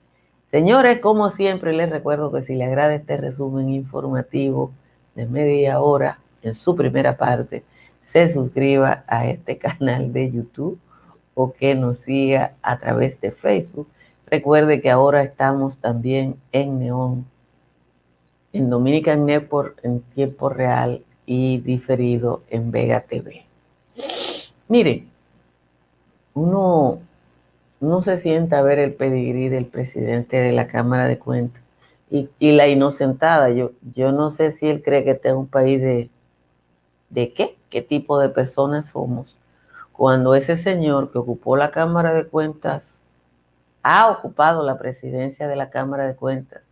Señores, 0.51 0.99
como 0.99 1.31
siempre 1.31 1.73
les 1.73 1.91
recuerdo 1.91 2.33
que 2.33 2.43
si 2.43 2.55
les 2.55 2.69
agrada 2.69 2.95
este 2.95 3.17
resumen 3.17 3.71
informativo 3.71 4.73
de 5.15 5.27
media 5.27 5.81
hora 5.81 6.19
en 6.43 6.55
su 6.55 6.75
primera 6.75 7.17
parte, 7.17 7.65
se 8.03 8.29
suscriba 8.29 9.05
a 9.07 9.27
este 9.27 9.59
canal 9.59 10.13
de 10.13 10.31
YouTube 10.31 10.79
o 11.35 11.53
que 11.53 11.75
nos 11.75 11.99
siga 11.99 12.55
a 12.63 12.79
través 12.79 13.21
de 13.21 13.31
Facebook 13.31 13.89
Recuerde 14.33 14.81
que 14.81 14.89
ahora 14.89 15.23
estamos 15.23 15.77
también 15.77 16.37
en 16.53 16.79
Neon, 16.79 17.27
en 18.55 18.71
Dominican 18.71 19.27
Network 19.27 19.79
en 19.83 20.01
tiempo 20.01 20.49
real 20.49 21.05
y 21.27 21.59
diferido 21.59 22.41
en 22.49 22.71
Vega 22.71 23.03
TV. 23.03 23.45
Miren, 24.69 25.07
uno 26.33 26.99
no 27.81 28.01
se 28.01 28.17
sienta 28.17 28.61
a 28.61 28.63
ver 28.63 28.79
el 28.79 28.95
pedigrí 28.95 29.51
del 29.51 29.67
presidente 29.67 30.39
de 30.39 30.53
la 30.53 30.67
Cámara 30.67 31.07
de 31.09 31.19
Cuentas 31.19 31.63
y, 32.13 32.53
la 32.53 32.69
inocentada. 32.69 33.51
Yo, 33.51 33.73
yo 33.95 34.13
no 34.13 34.31
sé 34.31 34.53
si 34.53 34.69
él 34.69 34.83
cree 34.83 35.05
que 35.05 35.13
este 35.13 35.31
es 35.31 35.35
un 35.35 35.47
país 35.47 35.81
de, 35.81 36.11
de 37.09 37.33
qué, 37.33 37.57
qué 37.71 37.81
tipo 37.81 38.19
de 38.19 38.29
personas 38.29 38.91
somos. 38.91 39.37
Cuando 39.93 40.35
ese 40.35 40.57
señor 40.57 41.11
que 41.11 41.19
ocupó 41.19 41.57
la 41.57 41.71
Cámara 41.71 42.13
de 42.13 42.27
Cuentas 42.27 42.85
ha 43.83 44.11
ocupado 44.11 44.65
la 44.65 44.79
presidencia 44.79 45.49
de 45.49 45.57
la 45.57 45.71
Cámara 45.71 46.07
de 46.07 46.15
Cuentas 46.15 46.65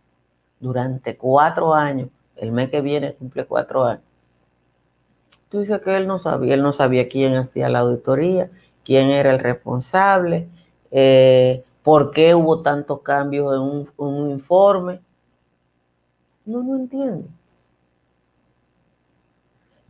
durante 0.59 1.17
cuatro 1.17 1.73
años, 1.73 2.09
el 2.35 2.51
mes 2.51 2.69
que 2.69 2.81
viene 2.81 3.13
cumple 3.13 3.45
cuatro 3.45 3.83
años. 3.83 4.03
Tú 5.49 5.59
dices 5.59 5.81
que 5.81 5.97
él 5.97 6.07
no 6.07 6.19
sabía, 6.19 6.53
él 6.53 6.61
no 6.61 6.71
sabía 6.71 7.09
quién 7.09 7.35
hacía 7.35 7.67
la 7.67 7.79
auditoría, 7.79 8.49
quién 8.85 9.09
era 9.09 9.31
el 9.31 9.39
responsable, 9.39 10.47
eh, 10.91 11.63
por 11.83 12.11
qué 12.11 12.35
hubo 12.35 12.61
tantos 12.61 13.01
cambios 13.01 13.53
en 13.53 13.61
un, 13.61 13.89
un 13.97 14.29
informe. 14.29 15.01
No, 16.51 16.61
no 16.63 16.75
entiendo. 16.75 17.29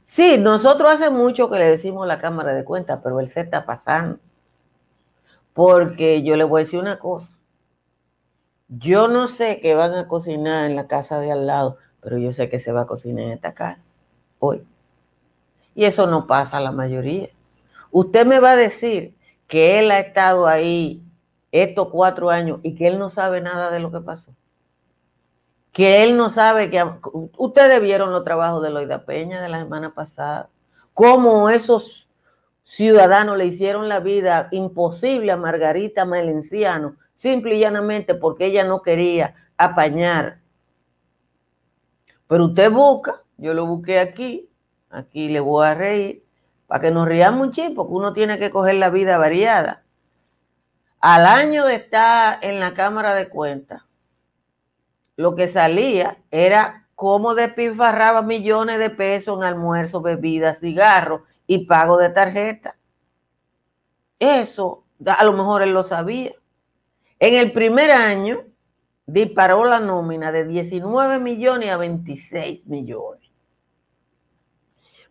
Sí, 0.06 0.38
nosotros 0.38 0.92
hace 0.92 1.10
mucho 1.10 1.50
que 1.50 1.58
le 1.58 1.66
decimos 1.66 2.06
la 2.06 2.20
Cámara 2.20 2.54
de 2.54 2.64
Cuentas, 2.64 3.00
pero 3.02 3.20
él 3.20 3.30
se 3.30 3.42
está 3.42 3.66
pasando. 3.66 4.20
Porque 5.54 6.22
yo 6.22 6.36
le 6.36 6.44
voy 6.44 6.62
a 6.62 6.66
decir 6.66 6.80
una 6.80 7.00
cosa. 7.00 7.40
Yo 8.68 9.08
no 9.08 9.28
sé 9.28 9.60
qué 9.60 9.74
van 9.74 9.96
a 9.96 10.08
cocinar 10.08 10.70
en 10.70 10.76
la 10.76 10.88
casa 10.88 11.20
de 11.20 11.32
al 11.32 11.48
lado, 11.48 11.78
pero 12.00 12.18
yo 12.20 12.32
sé 12.32 12.50
que 12.50 12.60
se 12.60 12.72
va 12.72 12.82
a 12.82 12.88
cocinar 12.88 13.24
en 13.26 13.32
esta 13.32 13.54
casa 13.54 13.84
hoy. 14.40 14.64
Y 15.74 15.86
eso 15.86 16.06
no 16.06 16.28
pasa 16.28 16.58
a 16.58 16.62
la 16.62 16.72
mayoría. 16.72 17.30
Usted 17.90 18.26
me 18.26 18.40
va 18.40 18.52
a 18.52 18.56
decir 18.56 19.16
que 19.48 19.80
él 19.80 19.90
ha 19.92 20.00
estado 20.00 20.48
ahí 20.48 21.04
estos 21.52 21.90
cuatro 21.90 22.30
años 22.30 22.60
y 22.64 22.76
que 22.76 22.88
él 22.88 23.00
no 23.00 23.10
sabe 23.10 23.42
nada 23.42 23.72
de 23.72 23.80
lo 23.80 23.92
que 23.92 24.02
pasó. 24.02 24.32
Que 25.72 26.04
él 26.04 26.18
no 26.18 26.30
sabe 26.30 26.70
que... 26.70 26.84
Ustedes 27.38 27.82
vieron 27.82 28.12
los 28.12 28.24
trabajos 28.24 28.62
de 28.62 28.70
Loida 28.70 29.06
Peña 29.06 29.42
de 29.42 29.50
la 29.50 29.60
semana 29.60 29.94
pasada. 29.94 30.50
Cómo 30.94 31.50
esos 31.50 32.10
ciudadanos 32.64 33.38
le 33.38 33.46
hicieron 33.46 33.90
la 33.90 34.00
vida 34.00 34.48
imposible 34.52 35.32
a 35.32 35.38
Margarita 35.38 36.06
Malenciano, 36.06 36.96
simple 37.16 37.56
y 37.56 37.60
llanamente 37.60 38.16
porque 38.16 38.46
ella 38.46 38.64
no 38.64 38.82
quería 38.82 39.36
apañar. 39.58 40.40
Pero 42.28 42.46
usted 42.46 42.72
busca, 42.72 43.24
yo 43.38 43.54
lo 43.54 43.66
busqué 43.66 44.00
aquí, 44.00 44.50
aquí 44.90 45.28
le 45.28 45.42
voy 45.42 45.68
a 45.68 45.74
reír, 45.74 46.24
para 46.68 46.80
que 46.80 46.92
nos 46.92 47.06
riamos 47.06 47.48
un 47.48 47.52
chip, 47.52 47.76
porque 47.76 47.94
uno 47.94 48.14
tiene 48.14 48.40
que 48.40 48.52
coger 48.52 48.76
la 48.76 48.90
vida 48.90 49.18
variada. 49.18 49.84
Al 51.02 51.26
año 51.26 51.66
de 51.66 51.76
estar 51.76 52.40
en 52.42 52.62
la 52.62 52.74
Cámara 52.74 53.16
de 53.16 53.28
Cuentas, 53.28 53.82
lo 55.18 55.36
que 55.36 55.48
salía 55.48 56.18
era 56.32 56.88
cómo 56.96 57.36
despilfarraba 57.36 58.22
millones 58.22 58.80
de 58.80 58.90
pesos 58.90 59.38
en 59.38 59.44
almuerzos, 59.44 60.04
bebidas, 60.04 60.60
cigarros 60.60 61.22
y 61.48 61.66
pago 61.66 61.98
de 61.98 62.10
tarjeta. 62.10 62.78
Eso 64.20 64.86
a 65.06 65.24
lo 65.24 65.34
mejor 65.34 65.64
él 65.64 65.74
lo 65.74 65.84
sabía. 65.84 66.34
En 67.20 67.36
el 67.36 67.52
primer 67.52 67.92
año 67.92 68.44
disparó 69.06 69.66
la 69.66 69.80
nómina 69.80 70.32
de 70.32 70.46
19 70.46 71.20
millones 71.20 71.72
a 71.72 71.78
26 71.78 72.68
millones. 72.68 73.32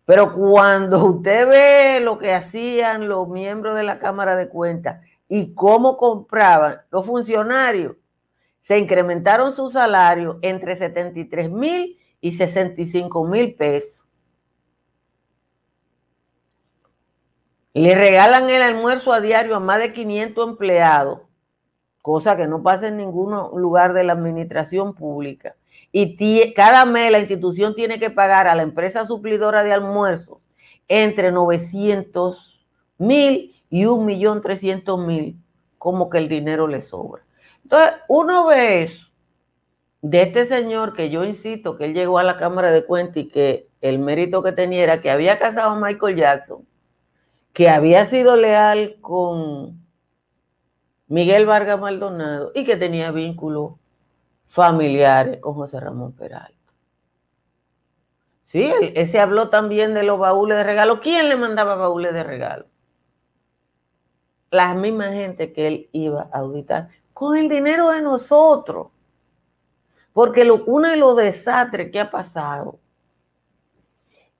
Pero 0.05 0.33
cuando 0.33 1.05
usted 1.05 1.47
ve 1.47 1.99
lo 2.01 2.17
que 2.17 2.33
hacían 2.33 3.07
los 3.07 3.27
miembros 3.27 3.75
de 3.75 3.83
la 3.83 3.99
Cámara 3.99 4.35
de 4.35 4.49
Cuentas 4.49 5.01
y 5.27 5.53
cómo 5.53 5.95
compraban 5.97 6.81
los 6.89 7.05
funcionarios, 7.05 7.95
se 8.61 8.77
incrementaron 8.77 9.51
su 9.51 9.69
salario 9.69 10.39
entre 10.41 10.75
73 10.75 11.49
mil 11.51 11.97
y 12.21 12.31
65 12.31 13.25
mil 13.25 13.55
pesos. 13.55 14.05
Le 17.73 17.95
regalan 17.95 18.49
el 18.49 18.61
almuerzo 18.61 19.13
a 19.13 19.21
diario 19.21 19.55
a 19.55 19.59
más 19.59 19.79
de 19.79 19.93
500 19.93 20.49
empleados, 20.49 21.21
cosa 22.01 22.35
que 22.35 22.47
no 22.47 22.61
pasa 22.61 22.87
en 22.87 22.97
ningún 22.97 23.31
lugar 23.59 23.93
de 23.93 24.03
la 24.03 24.13
administración 24.13 24.93
pública. 24.93 25.55
Y 25.91 26.53
cada 26.53 26.85
mes 26.85 27.11
la 27.11 27.19
institución 27.19 27.73
tiene 27.75 27.99
que 27.99 28.09
pagar 28.09 28.47
a 28.47 28.55
la 28.55 28.63
empresa 28.63 29.05
suplidora 29.05 29.63
de 29.63 29.73
almuerzo 29.73 30.41
entre 30.87 31.31
900 31.31 32.65
mil 32.97 33.55
y 33.69 33.85
1.300.000, 33.85 35.37
como 35.77 36.09
que 36.09 36.17
el 36.17 36.27
dinero 36.27 36.67
le 36.67 36.81
sobra. 36.81 37.23
Entonces, 37.71 38.01
uno 38.09 38.47
ve 38.47 38.83
eso 38.83 39.07
de 40.01 40.23
este 40.23 40.45
señor 40.45 40.93
que 40.93 41.09
yo 41.09 41.23
insisto 41.23 41.77
que 41.77 41.85
él 41.85 41.93
llegó 41.93 42.19
a 42.19 42.23
la 42.23 42.35
Cámara 42.35 42.69
de 42.69 42.85
Cuentas 42.85 43.15
y 43.15 43.29
que 43.29 43.69
el 43.79 43.97
mérito 43.97 44.43
que 44.43 44.51
tenía 44.51 44.83
era 44.83 45.01
que 45.01 45.09
había 45.09 45.39
casado 45.39 45.71
a 45.71 45.79
Michael 45.79 46.17
Jackson 46.17 46.67
que 47.53 47.69
había 47.69 48.05
sido 48.05 48.35
leal 48.35 48.97
con 48.99 49.79
Miguel 51.07 51.45
Vargas 51.45 51.79
Maldonado 51.79 52.51
y 52.55 52.65
que 52.65 52.75
tenía 52.75 53.11
vínculos 53.11 53.73
familiares 54.47 55.39
con 55.39 55.53
José 55.53 55.79
Ramón 55.79 56.11
Peralta. 56.11 56.55
Sí, 58.43 58.69
ese 58.95 59.19
habló 59.21 59.49
también 59.49 59.93
de 59.93 60.03
los 60.03 60.19
baúles 60.19 60.57
de 60.57 60.63
regalo. 60.65 60.99
¿Quién 60.99 61.29
le 61.29 61.37
mandaba 61.37 61.75
baúles 61.75 62.13
de 62.13 62.23
regalo? 62.23 62.65
La 64.49 64.73
misma 64.73 65.05
gente 65.13 65.53
que 65.53 65.67
él 65.67 65.89
iba 65.93 66.29
a 66.33 66.39
auditar 66.39 66.89
con 67.21 67.37
el 67.37 67.47
dinero 67.49 67.91
de 67.91 68.01
nosotros. 68.01 68.87
Porque 70.11 70.43
lo, 70.43 70.65
uno 70.65 70.89
de 70.89 70.95
los 70.95 71.15
desastres 71.15 71.91
que 71.91 71.99
ha 71.99 72.09
pasado 72.09 72.79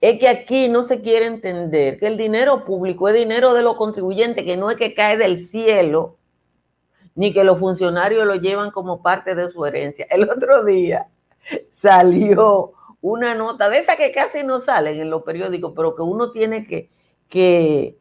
es 0.00 0.18
que 0.18 0.26
aquí 0.26 0.68
no 0.68 0.82
se 0.82 1.00
quiere 1.00 1.26
entender 1.26 1.96
que 1.96 2.08
el 2.08 2.16
dinero 2.16 2.64
público 2.64 3.08
es 3.08 3.14
dinero 3.14 3.54
de 3.54 3.62
los 3.62 3.76
contribuyentes, 3.76 4.44
que 4.44 4.56
no 4.56 4.68
es 4.68 4.76
que 4.78 4.94
cae 4.94 5.16
del 5.16 5.38
cielo, 5.38 6.16
ni 7.14 7.32
que 7.32 7.44
los 7.44 7.60
funcionarios 7.60 8.26
lo 8.26 8.34
llevan 8.34 8.72
como 8.72 9.00
parte 9.00 9.36
de 9.36 9.48
su 9.52 9.64
herencia. 9.64 10.04
El 10.10 10.28
otro 10.28 10.64
día 10.64 11.06
salió 11.70 12.72
una 13.00 13.36
nota 13.36 13.68
de 13.68 13.78
esa 13.78 13.94
que 13.94 14.10
casi 14.10 14.42
no 14.42 14.58
salen 14.58 15.00
en 15.00 15.08
los 15.08 15.22
periódicos, 15.22 15.72
pero 15.76 15.94
que 15.94 16.02
uno 16.02 16.32
tiene 16.32 16.66
que, 16.66 16.90
que, 17.28 17.96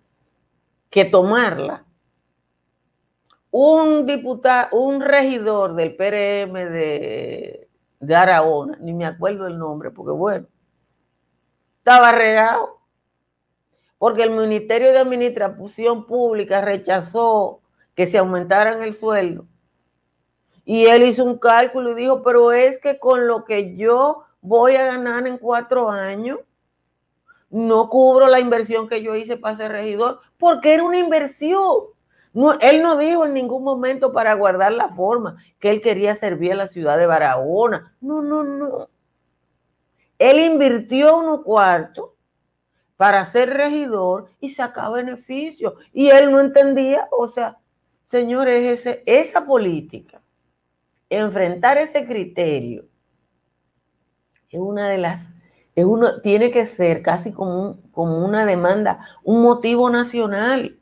que 0.90 1.06
tomarla. 1.06 1.86
Un 3.52 4.06
diputado, 4.06 4.78
un 4.78 5.02
regidor 5.02 5.76
del 5.76 5.96
PRM 5.96 6.54
de, 6.54 7.70
de 8.00 8.76
ni 8.80 8.94
me 8.94 9.06
acuerdo 9.06 9.46
el 9.48 9.60
nombre, 9.60 9.92
porque 9.92 10.12
bueno, 10.12 10.48
estaba 11.78 12.12
regado. 12.12 12.80
Porque 13.98 14.24
el 14.24 14.32
Ministerio 14.32 14.92
de 14.92 14.98
Administración 14.98 16.08
Pública 16.08 16.62
rechazó 16.62 17.62
que 17.94 18.08
se 18.08 18.18
aumentaran 18.18 18.82
el 18.82 18.94
sueldo. 18.94 19.46
Y 20.66 20.86
él 20.86 21.04
hizo 21.04 21.24
un 21.24 21.38
cálculo 21.38 21.92
y 21.92 22.02
dijo, 22.02 22.24
pero 22.24 22.52
es 22.52 22.80
que 22.80 22.98
con 22.98 23.28
lo 23.28 23.44
que 23.46 23.76
yo 23.76 24.24
voy 24.42 24.76
a 24.76 24.86
ganar 24.86 25.28
en 25.28 25.38
cuatro 25.38 25.90
años, 25.90 26.40
no 27.50 27.90
cubro 27.90 28.28
la 28.28 28.40
inversión 28.40 28.88
que 28.88 29.04
yo 29.04 29.16
hice 29.16 29.38
para 29.38 29.58
ser 29.58 29.72
regidor, 29.72 30.22
porque 30.38 30.74
era 30.74 30.84
una 30.84 30.98
inversión. 30.98 31.62
No, 32.34 32.54
él 32.60 32.82
no 32.82 32.98
dijo 32.98 33.26
en 33.26 33.34
ningún 33.34 33.64
momento 33.64 34.14
para 34.14 34.34
guardar 34.36 34.72
la 34.72 34.90
forma 34.90 35.38
que 35.60 35.70
él 35.70 35.82
quería 35.82 36.16
servir 36.16 36.54
a 36.54 36.56
la 36.56 36.68
ciudad 36.68 36.98
de 36.98 37.06
Barahona. 37.06 37.96
No, 38.00 38.22
no, 38.22 38.44
no. 38.44 38.90
Él 40.18 40.40
invirtió 40.40 41.18
unos 41.18 41.42
cuartos 41.42 42.12
para 42.96 43.26
ser 43.26 43.50
regidor 43.50 44.30
y 44.40 44.50
sacaba 44.50 44.98
beneficio. 44.98 45.76
Y 45.92 46.10
él 46.10 46.32
no 46.32 46.40
entendía, 46.40 47.08
o 47.12 47.28
sea, 47.28 47.58
señores, 48.06 48.86
esa 49.06 49.46
política, 49.46 50.22
enfrentar 51.10 51.80
ese 51.80 52.06
criterio, 52.06 52.86
es 54.52 54.60
una 54.60 54.90
de 54.90 54.98
las, 54.98 55.28
es 55.76 55.86
uno, 55.86 56.22
tiene 56.22 56.52
que 56.52 56.66
ser 56.66 57.02
casi 57.02 57.32
como, 57.32 57.80
como 57.92 58.24
una 58.24 58.46
demanda, 58.46 59.00
un 59.24 59.42
motivo 59.42 59.90
nacional. 59.90 60.78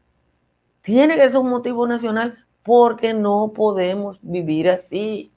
Tiene 0.90 1.18
que 1.18 1.30
ser 1.30 1.38
un 1.40 1.52
motivo 1.52 1.86
nacional 1.86 2.44
porque 2.64 3.14
no 3.14 3.52
podemos 3.56 4.18
vivir 4.24 4.68
así. 4.72 5.32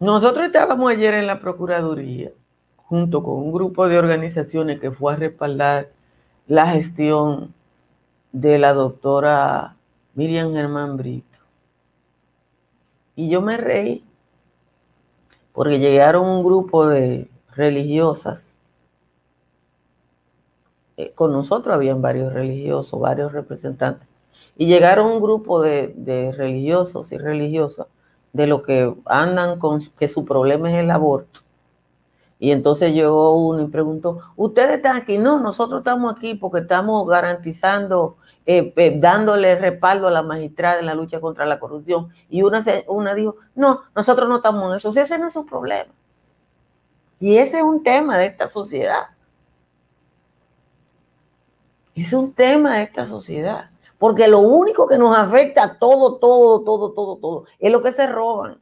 Nosotros 0.00 0.46
estábamos 0.46 0.90
ayer 0.90 1.14
en 1.14 1.28
la 1.28 1.38
Procuraduría 1.38 2.32
junto 2.78 3.22
con 3.22 3.36
un 3.36 3.52
grupo 3.52 3.88
de 3.88 3.98
organizaciones 3.98 4.80
que 4.80 4.90
fue 4.90 5.12
a 5.12 5.16
respaldar 5.16 5.92
la 6.48 6.66
gestión 6.66 7.54
de 8.32 8.58
la 8.58 8.72
doctora 8.72 9.76
Miriam 10.16 10.52
Germán 10.52 10.96
Brito. 10.96 11.38
Y 13.14 13.28
yo 13.28 13.42
me 13.42 13.56
reí 13.56 14.04
porque 15.52 15.78
llegaron 15.78 16.26
un 16.28 16.42
grupo 16.42 16.84
de 16.88 17.30
religiosas. 17.54 18.47
Eh, 20.98 21.12
con 21.14 21.32
nosotros 21.32 21.72
habían 21.72 22.02
varios 22.02 22.32
religiosos, 22.32 22.98
varios 22.98 23.30
representantes. 23.32 24.08
Y 24.56 24.66
llegaron 24.66 25.12
un 25.12 25.20
grupo 25.20 25.62
de, 25.62 25.94
de 25.96 26.32
religiosos 26.32 27.12
y 27.12 27.18
religiosas 27.18 27.86
de 28.32 28.48
lo 28.48 28.62
que 28.62 28.92
andan 29.04 29.60
con 29.60 29.80
que 29.96 30.08
su 30.08 30.24
problema 30.24 30.72
es 30.72 30.78
el 30.78 30.90
aborto. 30.90 31.40
Y 32.40 32.50
entonces 32.50 32.92
llegó 32.92 33.36
uno 33.36 33.62
y 33.62 33.68
preguntó, 33.68 34.18
¿ustedes 34.34 34.76
están 34.76 34.96
aquí? 34.96 35.18
No, 35.18 35.38
nosotros 35.38 35.80
estamos 35.80 36.12
aquí 36.16 36.34
porque 36.34 36.60
estamos 36.60 37.06
garantizando, 37.08 38.16
eh, 38.44 38.72
eh, 38.76 38.96
dándole 38.98 39.54
respaldo 39.54 40.08
a 40.08 40.10
la 40.10 40.22
magistrada 40.22 40.80
en 40.80 40.86
la 40.86 40.94
lucha 40.94 41.20
contra 41.20 41.46
la 41.46 41.60
corrupción. 41.60 42.08
Y 42.28 42.42
una, 42.42 42.60
una 42.88 43.14
dijo, 43.14 43.36
no, 43.54 43.82
nosotros 43.94 44.28
no 44.28 44.36
estamos 44.36 44.70
en 44.72 44.78
eso. 44.78 45.00
Ese 45.00 45.16
no 45.16 45.28
es 45.28 45.36
un 45.36 45.46
problema. 45.46 45.92
Y 47.20 47.36
ese 47.36 47.58
es 47.58 47.64
un 47.64 47.84
tema 47.84 48.18
de 48.18 48.26
esta 48.26 48.48
sociedad. 48.50 49.06
Es 52.02 52.12
un 52.12 52.32
tema 52.32 52.76
de 52.76 52.84
esta 52.84 53.06
sociedad. 53.06 53.70
Porque 53.98 54.28
lo 54.28 54.38
único 54.38 54.86
que 54.86 54.96
nos 54.96 55.16
afecta 55.16 55.64
a 55.64 55.78
todo, 55.78 56.18
todo, 56.18 56.62
todo, 56.62 56.92
todo, 56.92 57.16
todo, 57.16 57.44
es 57.58 57.72
lo 57.72 57.82
que 57.82 57.92
se 57.92 58.06
roban. 58.06 58.60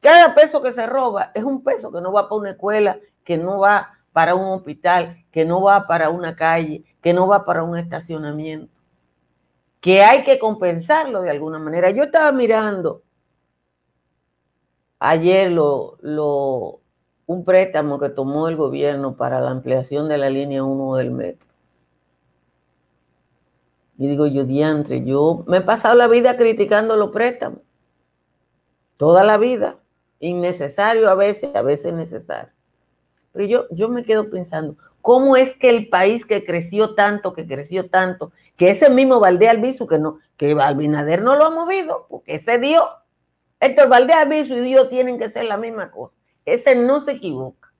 Cada 0.00 0.34
peso 0.34 0.62
que 0.62 0.72
se 0.72 0.86
roba 0.86 1.32
es 1.34 1.44
un 1.44 1.62
peso 1.62 1.92
que 1.92 2.00
no 2.00 2.12
va 2.12 2.28
para 2.28 2.40
una 2.40 2.50
escuela, 2.50 2.98
que 3.24 3.36
no 3.36 3.58
va 3.58 3.92
para 4.12 4.34
un 4.34 4.46
hospital, 4.46 5.24
que 5.30 5.44
no 5.44 5.60
va 5.60 5.86
para 5.86 6.08
una 6.08 6.34
calle, 6.34 6.84
que 7.02 7.12
no 7.12 7.28
va 7.28 7.44
para 7.44 7.62
un 7.62 7.76
estacionamiento, 7.76 8.72
que 9.80 10.02
hay 10.02 10.22
que 10.22 10.38
compensarlo 10.38 11.20
de 11.20 11.30
alguna 11.30 11.58
manera. 11.58 11.90
Yo 11.90 12.04
estaba 12.04 12.32
mirando 12.32 13.02
ayer 14.98 15.52
lo, 15.52 16.80
un 17.26 17.44
préstamo 17.44 17.98
que 17.98 18.08
tomó 18.08 18.48
el 18.48 18.56
gobierno 18.56 19.16
para 19.16 19.40
la 19.40 19.50
ampliación 19.50 20.08
de 20.08 20.16
la 20.16 20.30
línea 20.30 20.64
1 20.64 20.96
del 20.96 21.10
metro. 21.10 21.55
Y 23.98 24.08
digo 24.08 24.26
yo, 24.26 24.44
diantre, 24.44 25.04
yo 25.04 25.44
me 25.46 25.58
he 25.58 25.60
pasado 25.62 25.94
la 25.94 26.08
vida 26.08 26.36
criticando 26.36 26.96
los 26.96 27.10
préstamos. 27.10 27.60
Toda 28.96 29.24
la 29.24 29.38
vida. 29.38 29.78
Innecesario 30.20 31.08
a 31.08 31.14
veces, 31.14 31.54
a 31.54 31.62
veces 31.62 31.92
necesario. 31.92 32.50
Pero 33.32 33.46
yo, 33.46 33.66
yo 33.70 33.88
me 33.88 34.04
quedo 34.04 34.30
pensando, 34.30 34.76
¿cómo 35.02 35.36
es 35.36 35.56
que 35.56 35.68
el 35.68 35.88
país 35.88 36.24
que 36.24 36.44
creció 36.44 36.94
tanto, 36.94 37.34
que 37.34 37.46
creció 37.46 37.90
tanto, 37.90 38.32
que 38.56 38.70
ese 38.70 38.88
mismo 38.88 39.20
Valdés 39.20 39.50
Albizu, 39.50 39.86
que 39.86 39.98
no, 39.98 40.18
que 40.36 40.52
Albinader 40.52 41.22
no 41.22 41.36
lo 41.36 41.44
ha 41.44 41.50
movido, 41.50 42.06
porque 42.08 42.36
ese 42.36 42.58
Dios, 42.58 42.84
Héctor 43.60 43.88
Valdés 43.88 44.16
Albizu 44.16 44.54
y 44.54 44.60
Dios 44.60 44.88
tienen 44.88 45.18
que 45.18 45.28
ser 45.28 45.44
la 45.44 45.58
misma 45.58 45.90
cosa. 45.90 46.16
Ese 46.46 46.76
no 46.76 47.00
se 47.00 47.12
equivoca. 47.12 47.72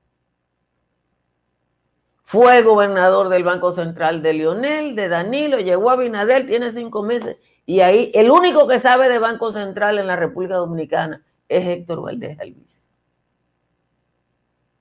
Fue 2.29 2.63
gobernador 2.63 3.29
del 3.29 3.45
Banco 3.45 3.71
Central 3.71 4.21
de 4.21 4.33
Lionel, 4.33 4.97
de 4.97 5.07
Danilo, 5.07 5.61
llegó 5.61 5.91
a 5.91 5.97
Binader, 5.97 6.45
tiene 6.45 6.73
cinco 6.73 7.05
meses. 7.05 7.37
Y 7.65 7.83
ahí 7.83 8.11
el 8.15 8.33
único 8.33 8.67
que 8.67 8.81
sabe 8.81 9.09
de 9.09 9.21
Banco 9.21 9.53
Central 9.53 9.97
en 10.01 10.09
la 10.09 10.17
República 10.17 10.57
Dominicana 10.57 11.23
es 11.49 11.65
Héctor 11.65 12.03
Valdés 12.03 12.37
Alvis. 12.41 12.83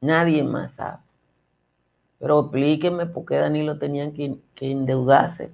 Nadie 0.01 0.43
más 0.43 0.71
sabe. 0.71 0.97
Pero 2.17 2.39
explíquenme 2.39 3.05
por 3.05 3.25
qué 3.25 3.35
Danilo 3.35 3.77
tenían 3.77 4.13
que, 4.13 4.39
endeudarse 4.61 5.51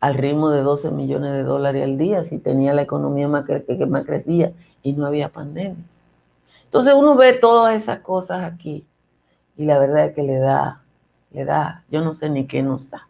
al 0.00 0.14
ritmo 0.14 0.50
de 0.50 0.62
12 0.62 0.90
millones 0.90 1.34
de 1.34 1.44
dólares 1.44 1.84
al 1.84 1.98
día 1.98 2.24
si 2.24 2.38
tenía 2.38 2.74
la 2.74 2.82
economía 2.82 3.28
más 3.28 3.44
que 3.44 3.86
más 3.86 4.04
crecía 4.04 4.54
y 4.82 4.92
no 4.92 5.06
había 5.06 5.28
pandemia. 5.28 5.84
Entonces 6.64 6.94
uno 6.94 7.14
ve 7.14 7.32
todas 7.32 7.76
esas 7.76 8.00
cosas 8.00 8.42
aquí 8.42 8.84
y 9.56 9.66
la 9.66 9.78
verdad 9.78 10.06
es 10.06 10.14
que 10.16 10.24
le 10.24 10.38
da 10.38 10.82
da, 11.44 11.84
yo 11.90 12.02
no 12.02 12.14
sé 12.14 12.30
ni 12.30 12.46
qué 12.46 12.62
nos 12.62 12.90
da. 12.90 13.08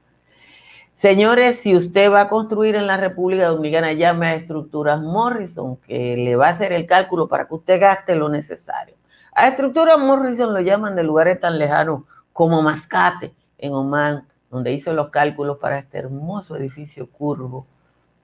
Señores, 0.94 1.58
si 1.58 1.76
usted 1.76 2.10
va 2.10 2.22
a 2.22 2.28
construir 2.28 2.74
en 2.74 2.86
la 2.86 2.96
República 2.96 3.48
Dominicana, 3.48 3.92
llame 3.92 4.28
a 4.28 4.34
Estructuras 4.34 5.00
Morrison, 5.00 5.76
que 5.76 6.16
le 6.16 6.36
va 6.36 6.46
a 6.46 6.50
hacer 6.50 6.72
el 6.72 6.86
cálculo 6.86 7.28
para 7.28 7.46
que 7.46 7.54
usted 7.54 7.78
gaste 7.78 8.16
lo 8.16 8.30
necesario. 8.30 8.96
A 9.34 9.48
Estructuras 9.48 9.98
Morrison 9.98 10.54
lo 10.54 10.60
llaman 10.60 10.96
de 10.96 11.02
lugares 11.02 11.38
tan 11.38 11.58
lejanos 11.58 12.04
como 12.32 12.62
Mascate, 12.62 13.34
en 13.58 13.74
Oman, 13.74 14.26
donde 14.50 14.72
hizo 14.72 14.92
los 14.94 15.10
cálculos 15.10 15.58
para 15.58 15.78
este 15.78 15.98
hermoso 15.98 16.56
edificio 16.56 17.10
curvo 17.10 17.66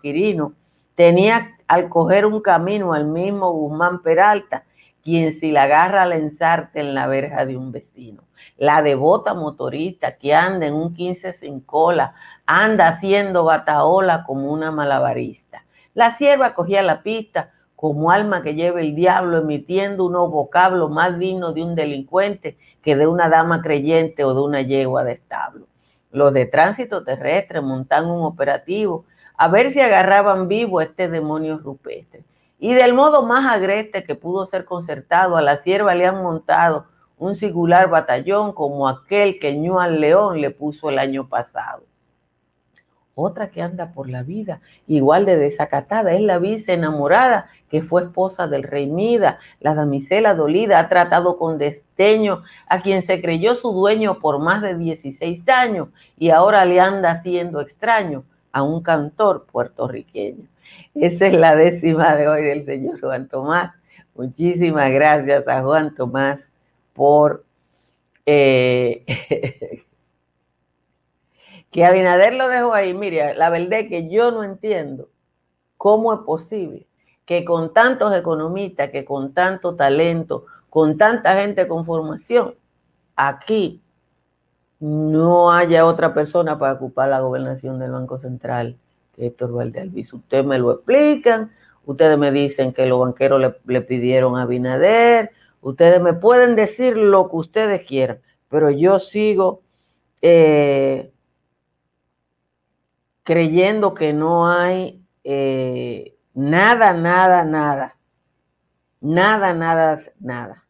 tenía 0.97 1.57
al 1.67 1.89
coger 1.89 2.27
un 2.27 2.43
camino 2.43 2.93
al 2.93 3.07
mismo 3.07 3.51
Guzmán 3.53 4.03
Peralta 4.03 4.64
quien 5.05 5.33
si 5.33 5.51
la 5.51 5.65
agarra 5.65 6.07
la 6.07 6.17
ensarte 6.17 6.81
en 6.81 6.95
la 6.95 7.07
verja 7.07 7.45
de 7.45 7.57
un 7.57 7.73
vecino. 7.73 8.23
La 8.57 8.83
devota 8.83 9.35
motorista 9.35 10.17
que 10.17 10.35
anda 10.35 10.67
en 10.67 10.75
un 10.75 10.95
15 10.95 11.35
sin 11.35 11.61
cola, 11.61 12.15
anda 12.47 12.89
haciendo 12.89 13.45
bataola 13.45 14.25
como 14.25 14.51
una 14.51 14.71
malabarista. 14.71 15.65
La 15.93 16.13
sierva 16.13 16.55
cogía 16.55 16.83
la 16.83 17.03
pista 17.03 17.53
como 17.77 18.11
alma 18.11 18.43
que 18.43 18.55
lleva 18.55 18.81
el 18.81 18.95
diablo, 18.95 19.39
emitiendo 19.39 20.07
unos 20.07 20.31
vocablos 20.31 20.91
más 20.91 21.19
dignos 21.19 21.55
de 21.55 21.63
un 21.63 21.75
delincuente 21.75 22.57
que 22.83 22.97
de 22.97 23.07
una 23.07 23.29
dama 23.29 23.61
creyente 23.61 24.25
o 24.25 24.33
de 24.35 24.41
una 24.41 24.63
yegua 24.63 25.05
de 25.05 25.13
establo. 25.13 25.67
Los 26.11 26.33
de 26.33 26.47
tránsito 26.47 27.05
terrestre 27.05 27.61
montan 27.61 28.07
un 28.07 28.23
operativo 28.25 29.05
a 29.37 29.49
ver 29.49 29.71
si 29.71 29.81
agarraban 29.81 30.49
vivo 30.49 30.79
a 30.79 30.85
este 30.85 31.09
demonio 31.09 31.59
rupestre. 31.59 32.23
Y 32.65 32.73
del 32.73 32.95
modo 32.95 33.27
más 33.27 33.45
agreste 33.45 34.05
que 34.05 34.15
pudo 34.15 34.47
ser 34.47 34.65
concertado, 34.65 35.37
a 35.37 35.43
la 35.43 35.59
sierva 35.59 35.95
le 35.95 36.07
han 36.07 36.23
montado 36.23 36.87
un 37.19 37.37
singular 37.37 37.91
batallón 37.91 38.55
como 38.55 38.89
aquel 38.89 39.39
que 39.39 39.49
al 39.79 40.01
León 40.01 40.41
le 40.41 40.51
puso 40.51 40.89
el 40.89 40.99
año 40.99 41.29
pasado 41.29 41.83
otra 43.15 43.51
que 43.51 43.63
anda 43.63 43.93
por 43.93 44.09
la 44.09 44.23
vida, 44.23 44.61
igual 44.87 45.25
de 45.25 45.37
desacatada, 45.37 46.13
es 46.13 46.21
la 46.21 46.39
vice 46.39 46.73
enamorada 46.73 47.47
que 47.69 47.83
fue 47.83 48.03
esposa 48.03 48.49
del 48.49 48.65
rey 48.65 48.87
Mida, 48.87 49.39
la 49.61 49.75
damisela 49.75 50.35
dolida, 50.35 50.79
ha 50.79 50.89
tratado 50.89 51.39
con 51.39 51.59
desteño 51.59 52.43
a 52.67 52.83
quien 52.83 53.03
se 53.03 53.21
creyó 53.21 53.55
su 53.55 53.73
dueño 53.73 54.19
por 54.19 54.39
más 54.39 54.63
de 54.63 54.77
16 54.77 55.49
años 55.49 55.89
y 56.17 56.31
ahora 56.31 56.65
le 56.65 56.81
anda 56.81 57.13
haciendo 57.13 57.61
extraño 57.61 58.25
a 58.53 58.63
un 58.63 58.83
cantor 58.83 59.47
puertorriqueño. 59.51 60.49
Esa 60.95 61.27
es 61.27 61.35
la 61.35 61.57
décima 61.57 62.15
de 62.17 62.29
hoy 62.29 62.43
del 62.43 62.65
señor 62.65 63.01
Juan 63.01 63.29
Tomás. 63.29 63.73
Muchísimas 64.15 64.91
gracias 64.93 65.47
a 65.49 65.63
Juan 65.63 65.95
Tomás 65.95 66.41
por 66.93 67.45
eh, 68.27 69.05
que 71.71 71.85
Abinader 71.85 72.35
lo 72.35 72.49
dejó 72.49 72.73
ahí. 72.73 72.95
Mire, 72.95 73.35
la 73.35 73.51
verdad 73.51 73.81
es 73.81 73.89
que 73.89 74.09
yo 74.09 74.31
no 74.31 74.45
entiendo 74.45 75.09
cómo 75.77 76.15
es 76.15 76.21
posible 76.21 76.87
que 77.25 77.45
con 77.45 77.73
tantos 77.73 78.15
economistas, 78.15 78.91
que 78.91 79.05
con 79.05 79.33
tanto 79.33 79.75
talento, 79.75 80.47
con 80.71 80.97
tanta 80.97 81.35
gente 81.35 81.67
con 81.67 81.85
formación, 81.85 82.55
aquí 83.17 83.83
no 84.79 85.53
haya 85.53 85.87
otra 85.87 86.13
persona 86.13 86.59
para 86.59 86.75
ocupar 86.75 87.09
la 87.09 87.21
gobernación 87.21 87.79
del 87.79 87.93
Banco 87.93 88.19
Central 88.19 88.79
Héctor 89.17 89.53
Valdealvis. 89.53 90.13
Ustedes 90.13 90.45
me 90.45 90.59
lo 90.59 90.73
explican, 90.73 91.53
ustedes 91.85 92.19
me 92.19 92.33
dicen 92.33 92.73
que 92.73 92.87
los 92.87 93.01
banqueros 93.01 93.55
le, 93.65 93.81
pidieron 93.83 94.37
a 94.37 94.43
Abinader, 94.43 95.31
ustedes 95.61 96.01
me 96.01 96.15
pueden 96.15 96.57
decir 96.57 96.97
lo 96.97 97.29
que 97.29 97.37
ustedes 97.37 97.85
quieran, 97.85 98.21
pero 98.49 98.71
yo 98.71 98.99
sigo 98.99 99.63
eh, 100.23 101.13
creyendo 103.23 103.95
que 103.95 104.13
no 104.13 104.49
hay 104.49 105.05
eh, 105.25 106.17
nada, 106.35 106.93
nada, 106.93 107.45
nada. 107.45 107.97
Nada, 109.01 109.53
nada, 109.53 110.03
nada. 110.19 110.64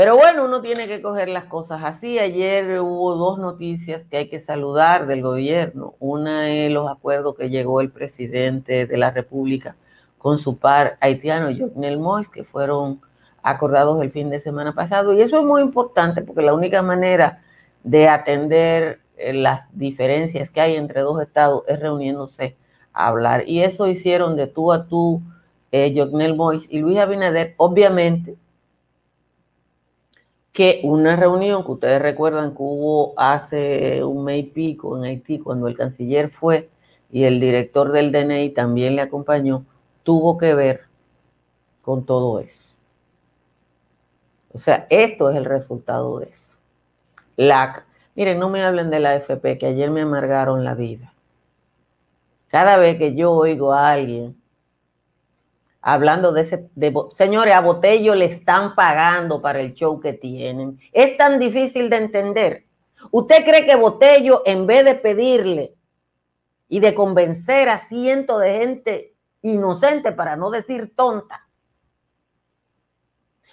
Pero 0.00 0.16
bueno, 0.16 0.46
uno 0.46 0.62
tiene 0.62 0.88
que 0.88 1.02
coger 1.02 1.28
las 1.28 1.44
cosas 1.44 1.82
así. 1.84 2.18
Ayer 2.18 2.80
hubo 2.80 3.16
dos 3.16 3.38
noticias 3.38 4.02
que 4.10 4.16
hay 4.16 4.28
que 4.30 4.40
saludar 4.40 5.06
del 5.06 5.20
gobierno. 5.20 5.92
Una 5.98 6.48
es 6.48 6.72
los 6.72 6.90
acuerdos 6.90 7.36
que 7.36 7.50
llegó 7.50 7.82
el 7.82 7.90
presidente 7.90 8.86
de 8.86 8.96
la 8.96 9.10
República 9.10 9.76
con 10.16 10.38
su 10.38 10.56
par 10.56 10.96
haitiano, 11.00 11.54
Jovenel 11.54 11.98
Mois, 11.98 12.30
que 12.30 12.44
fueron 12.44 13.02
acordados 13.42 14.00
el 14.00 14.10
fin 14.10 14.30
de 14.30 14.40
semana 14.40 14.74
pasado. 14.74 15.12
Y 15.12 15.20
eso 15.20 15.38
es 15.38 15.44
muy 15.44 15.60
importante 15.60 16.22
porque 16.22 16.40
la 16.40 16.54
única 16.54 16.80
manera 16.80 17.42
de 17.84 18.08
atender 18.08 19.00
eh, 19.18 19.34
las 19.34 19.64
diferencias 19.72 20.48
que 20.48 20.62
hay 20.62 20.76
entre 20.76 21.02
dos 21.02 21.20
estados 21.20 21.64
es 21.68 21.78
reuniéndose 21.78 22.56
a 22.94 23.08
hablar. 23.08 23.46
Y 23.46 23.64
eso 23.64 23.86
hicieron 23.86 24.34
de 24.36 24.46
tú 24.46 24.72
a 24.72 24.86
tú 24.86 25.20
eh, 25.72 25.94
Mois 26.34 26.66
y 26.70 26.78
Luis 26.78 26.96
Abinader, 26.96 27.52
obviamente 27.58 28.38
que 30.52 30.80
una 30.84 31.16
reunión 31.16 31.64
que 31.64 31.72
ustedes 31.72 32.02
recuerdan 32.02 32.50
que 32.50 32.62
hubo 32.62 33.14
hace 33.16 34.02
un 34.04 34.24
mes 34.24 34.40
y 34.40 34.42
pico 34.44 34.96
en 34.96 35.04
Haití, 35.04 35.38
cuando 35.38 35.68
el 35.68 35.76
canciller 35.76 36.30
fue 36.30 36.68
y 37.10 37.24
el 37.24 37.40
director 37.40 37.92
del 37.92 38.12
DNI 38.12 38.50
también 38.50 38.96
le 38.96 39.02
acompañó, 39.02 39.64
tuvo 40.02 40.38
que 40.38 40.54
ver 40.54 40.82
con 41.82 42.04
todo 42.04 42.40
eso. 42.40 42.74
O 44.52 44.58
sea, 44.58 44.86
esto 44.90 45.30
es 45.30 45.36
el 45.36 45.44
resultado 45.44 46.18
de 46.18 46.26
eso. 46.26 46.54
La 47.36 47.84
Miren, 48.14 48.38
no 48.38 48.50
me 48.50 48.62
hablen 48.62 48.90
de 48.90 49.00
la 49.00 49.12
AFP, 49.12 49.56
que 49.58 49.66
ayer 49.66 49.90
me 49.90 50.02
amargaron 50.02 50.64
la 50.64 50.74
vida. 50.74 51.14
Cada 52.48 52.76
vez 52.76 52.98
que 52.98 53.14
yo 53.14 53.32
oigo 53.32 53.72
a 53.72 53.92
alguien 53.92 54.39
hablando 55.80 56.32
de 56.32 56.42
ese, 56.42 56.70
señores, 57.10 57.54
a 57.54 57.60
Botello 57.60 58.14
le 58.14 58.26
están 58.26 58.74
pagando 58.74 59.40
para 59.40 59.60
el 59.60 59.74
show 59.74 60.00
que 60.00 60.12
tienen. 60.12 60.78
Es 60.92 61.16
tan 61.16 61.38
difícil 61.38 61.88
de 61.90 61.96
entender. 61.96 62.66
¿Usted 63.10 63.44
cree 63.44 63.64
que 63.64 63.76
Botello, 63.76 64.42
en 64.44 64.66
vez 64.66 64.84
de 64.84 64.94
pedirle 64.94 65.74
y 66.68 66.80
de 66.80 66.94
convencer 66.94 67.68
a 67.68 67.78
cientos 67.78 68.40
de 68.40 68.52
gente 68.58 69.14
inocente, 69.42 70.12
para 70.12 70.36
no 70.36 70.50
decir 70.50 70.92
tonta, 70.94 71.48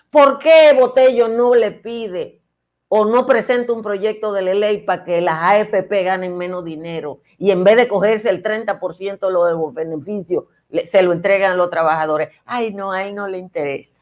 ¿por 0.10 0.38
qué 0.40 0.76
Botello 0.78 1.30
no 1.30 1.56
le 1.56 1.72
pide 1.72 2.42
o 2.90 3.06
no 3.06 3.26
presenta 3.26 3.74
un 3.74 3.82
proyecto 3.82 4.32
de 4.34 4.54
ley 4.54 4.84
para 4.84 5.04
que 5.04 5.22
las 5.22 5.42
AFP 5.42 6.04
ganen 6.04 6.38
menos 6.38 6.64
dinero 6.64 7.22
y 7.38 7.52
en 7.52 7.64
vez 7.64 7.76
de 7.76 7.88
cogerse 7.88 8.30
el 8.30 8.42
30% 8.42 9.28
de 9.28 9.32
los 9.32 9.74
beneficios, 9.74 10.46
se 10.90 11.02
lo 11.02 11.14
entregan 11.14 11.58
los 11.58 11.70
trabajadores. 11.70 12.30
Ay, 12.46 12.74
no, 12.74 12.92
a 12.92 13.06
él 13.06 13.16
no 13.16 13.28
le 13.28 13.38
interesa. 13.38 14.00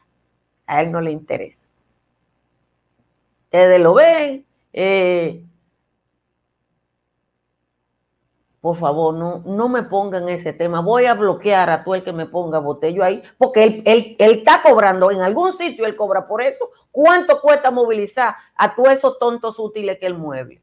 A 0.66 0.82
él 0.82 0.90
no 0.90 1.00
le 1.00 1.10
interesa. 1.10 1.62
Ustedes 3.44 3.80
lo 3.80 3.94
ven, 3.94 4.44
eh, 4.72 5.42
por 8.66 8.76
favor, 8.76 9.14
no, 9.14 9.44
no 9.46 9.68
me 9.68 9.84
pongan 9.84 10.28
ese 10.28 10.52
tema. 10.52 10.80
Voy 10.80 11.06
a 11.06 11.14
bloquear 11.14 11.70
a 11.70 11.84
todo 11.84 11.94
el 11.94 12.02
que 12.02 12.12
me 12.12 12.26
ponga 12.26 12.58
botello 12.58 13.04
ahí, 13.04 13.22
porque 13.38 13.62
él, 13.62 13.82
él, 13.86 14.16
está 14.18 14.60
cobrando, 14.60 15.12
en 15.12 15.20
algún 15.20 15.52
sitio 15.52 15.86
él 15.86 15.94
cobra 15.94 16.26
por 16.26 16.42
eso. 16.42 16.70
¿Cuánto 16.90 17.40
cuesta 17.40 17.70
movilizar 17.70 18.34
a 18.56 18.74
todos 18.74 18.90
esos 18.90 19.20
tontos 19.20 19.56
útiles 19.60 19.98
que 20.00 20.06
él 20.06 20.14
mueve? 20.14 20.60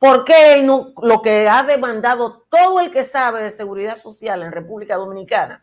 Porque 0.00 0.54
él 0.54 0.66
lo 0.66 1.22
que 1.22 1.46
ha 1.46 1.62
demandado 1.62 2.46
todo 2.48 2.80
el 2.80 2.90
que 2.90 3.04
sabe 3.04 3.44
de 3.44 3.50
seguridad 3.50 3.96
social 3.96 4.42
en 4.42 4.50
República 4.50 4.96
Dominicana? 4.96 5.62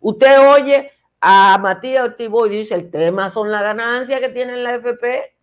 Usted 0.00 0.50
oye 0.50 0.90
a 1.20 1.56
Matías 1.58 2.02
Ortiz 2.04 2.28
y 2.28 2.48
dice, 2.48 2.74
el 2.74 2.90
tema 2.90 3.30
son 3.30 3.52
las 3.52 3.62
ganancias 3.62 4.20
que 4.20 4.30
tiene 4.30 4.56
la 4.56 4.74
FP 4.74 5.38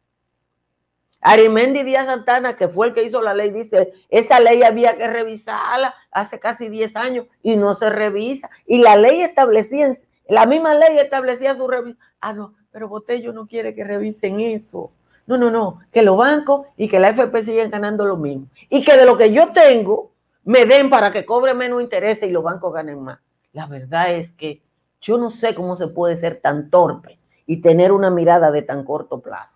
Arimendi 1.21 1.84
Díaz 1.84 2.06
Santana, 2.06 2.56
que 2.56 2.67
fue 2.67 2.88
el 2.88 2.93
que 2.93 3.04
hizo 3.04 3.21
la 3.21 3.34
ley, 3.34 3.50
dice, 3.52 3.93
esa 4.10 4.39
ley 4.39 4.62
había 4.63 4.95
que 4.95 5.08
revisarla 5.08 5.95
hace 6.12 6.38
casi 6.38 6.69
10 6.69 6.95
años 6.98 7.28
y 7.41 7.56
no 7.56 7.74
se 7.74 7.89
revisa. 7.89 8.50
Y 8.67 8.78
la 8.80 8.95
ley 8.95 9.21
establecía, 9.21 9.91
la 10.28 10.45
misma 10.45 10.76
ley 10.76 11.00
establecía 11.00 11.56
su 11.56 11.67
revisión. 11.67 11.98
Ah, 12.19 12.34
no, 12.34 12.54
pero 12.69 12.89
Botello 12.89 13.34
no 13.34 13.48
quiere 13.48 13.74
que 13.74 13.84
revisen 13.84 14.39
eso. 14.39 14.91
No, 15.27 15.38
no, 15.38 15.49
no, 15.49 15.79
que 15.91 16.03
los 16.03 16.17
bancos 16.17 16.67
y 16.77 16.88
que 16.88 16.99
la 16.99 17.09
FP 17.09 17.43
siguen 17.43 17.71
ganando 17.71 18.05
lo 18.05 18.17
mismo. 18.17 18.47
Y 18.69 18.83
que 18.83 18.95
de 18.95 19.05
lo 19.05 19.17
que 19.17 19.31
yo 19.31 19.51
tengo, 19.51 20.11
me 20.43 20.65
den 20.65 20.89
para 20.89 21.11
que 21.11 21.25
cobre 21.25 21.53
menos 21.53 21.81
interés 21.81 22.21
y 22.21 22.29
los 22.29 22.43
bancos 22.43 22.73
ganen 22.73 23.01
más. 23.01 23.19
La 23.51 23.65
verdad 23.65 24.13
es 24.13 24.31
que 24.31 24.61
yo 25.01 25.17
no 25.17 25.29
sé 25.29 25.55
cómo 25.55 25.75
se 25.75 25.88
puede 25.88 26.17
ser 26.17 26.41
tan 26.41 26.69
torpe 26.69 27.19
y 27.47 27.61
tener 27.61 27.91
una 27.91 28.09
mirada 28.09 28.51
de 28.51 28.61
tan 28.61 28.83
corto 28.83 29.21
plazo. 29.21 29.55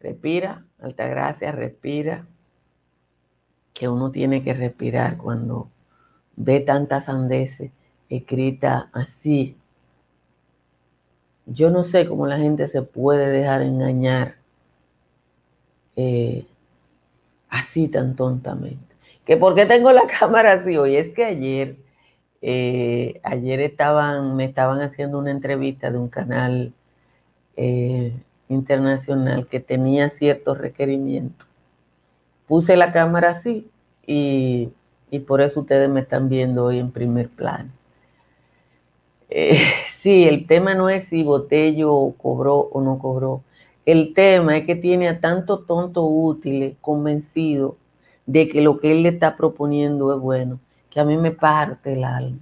Respira, 0.00 0.64
gracia, 0.78 1.52
respira. 1.52 2.26
Que 3.72 3.88
uno 3.88 4.10
tiene 4.10 4.42
que 4.44 4.54
respirar 4.54 5.16
cuando 5.16 5.70
ve 6.36 6.60
tantas 6.60 7.06
sandeces 7.06 7.72
escritas 8.08 8.86
así. 8.92 9.56
Yo 11.46 11.70
no 11.70 11.82
sé 11.82 12.06
cómo 12.06 12.26
la 12.26 12.38
gente 12.38 12.68
se 12.68 12.82
puede 12.82 13.28
dejar 13.30 13.62
engañar 13.62 14.36
eh, 15.96 16.46
así 17.48 17.88
tan 17.88 18.16
tontamente. 18.16 18.94
Que 19.24 19.36
por 19.36 19.54
qué 19.54 19.66
tengo 19.66 19.92
la 19.92 20.06
cámara 20.20 20.54
así 20.54 20.76
hoy. 20.76 20.96
Es 20.96 21.10
que 21.10 21.24
ayer, 21.24 21.76
eh, 22.42 23.20
ayer 23.22 23.58
me 24.34 24.44
estaban 24.44 24.80
haciendo 24.80 25.18
una 25.18 25.30
entrevista 25.30 25.90
de 25.90 25.98
un 25.98 26.08
canal 26.08 26.72
eh, 27.56 28.12
internacional 28.48 29.46
que 29.46 29.60
tenía 29.60 30.10
ciertos 30.10 30.58
requerimientos. 30.58 31.46
Puse 32.46 32.76
la 32.76 32.92
cámara 32.92 33.30
así 33.30 33.70
y, 34.06 34.72
por 35.26 35.40
eso 35.40 35.60
ustedes 35.60 35.88
me 35.88 36.00
están 36.00 36.28
viendo 36.28 36.64
hoy 36.64 36.78
en 36.78 36.90
primer 36.90 37.28
plano. 37.28 37.70
sí, 40.04 40.28
el 40.28 40.46
tema 40.46 40.74
no 40.74 40.90
es 40.90 41.04
si 41.04 41.22
Botello 41.22 42.12
cobró 42.18 42.56
o 42.58 42.82
no 42.82 42.98
cobró. 42.98 43.42
El 43.86 44.12
tema 44.12 44.58
es 44.58 44.66
que 44.66 44.76
tiene 44.76 45.08
a 45.08 45.18
tanto 45.18 45.60
tonto 45.60 46.04
útil 46.04 46.76
convencido 46.82 47.78
de 48.26 48.46
que 48.46 48.60
lo 48.60 48.78
que 48.78 48.92
él 48.92 49.02
le 49.02 49.08
está 49.08 49.34
proponiendo 49.34 50.14
es 50.14 50.20
bueno, 50.20 50.60
que 50.90 51.00
a 51.00 51.04
mí 51.06 51.16
me 51.16 51.30
parte 51.30 51.94
el 51.94 52.04
alma. 52.04 52.38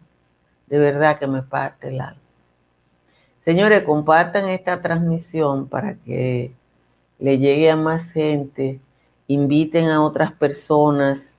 De 0.66 0.79
verdad 0.81 1.20
que 1.20 1.29
me 1.29 1.42
parte 1.42 1.90
el 1.90 2.01
alma. 2.01 2.20
Señores, 3.44 3.83
compartan 3.83 4.48
esta 4.48 4.83
transmisión 4.83 5.68
para 5.68 5.94
que 5.94 6.53
le 7.20 7.38
llegue 7.38 7.70
a 7.70 7.77
más 7.77 8.11
gente, 8.11 8.81
inviten 9.29 9.88
a 9.88 10.03
otras 10.03 10.33
personas 10.33 11.33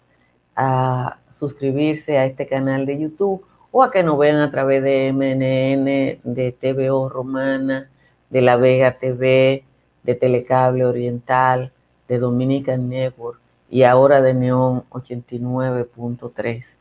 a 0.55 1.17
suscribirse 1.29 2.17
a 2.17 2.25
este 2.25 2.45
canal 2.45 2.85
de 2.85 2.99
YouTube 2.99 3.43
o 3.75 3.81
a 3.81 3.89
que 3.89 4.03
nos 4.03 4.19
vean 4.19 4.39
a 4.39 4.51
través 4.51 4.83
de 4.83 5.11
MNN, 5.11 6.21
de 6.35 6.51
TVO 6.51 7.09
Romana, 7.09 7.89
de 8.29 8.41
La 8.43 8.55
Vega 8.55 8.99
TV, 8.99 9.63
de 10.03 10.13
Telecable 10.13 10.85
Oriental, 10.85 11.71
de 12.07 12.19
Dominican 12.19 12.87
Network 12.87 13.39
y 13.71 13.81
ahora 13.81 14.21
de 14.21 14.35
Neon 14.35 14.83
89.3. 14.91 16.75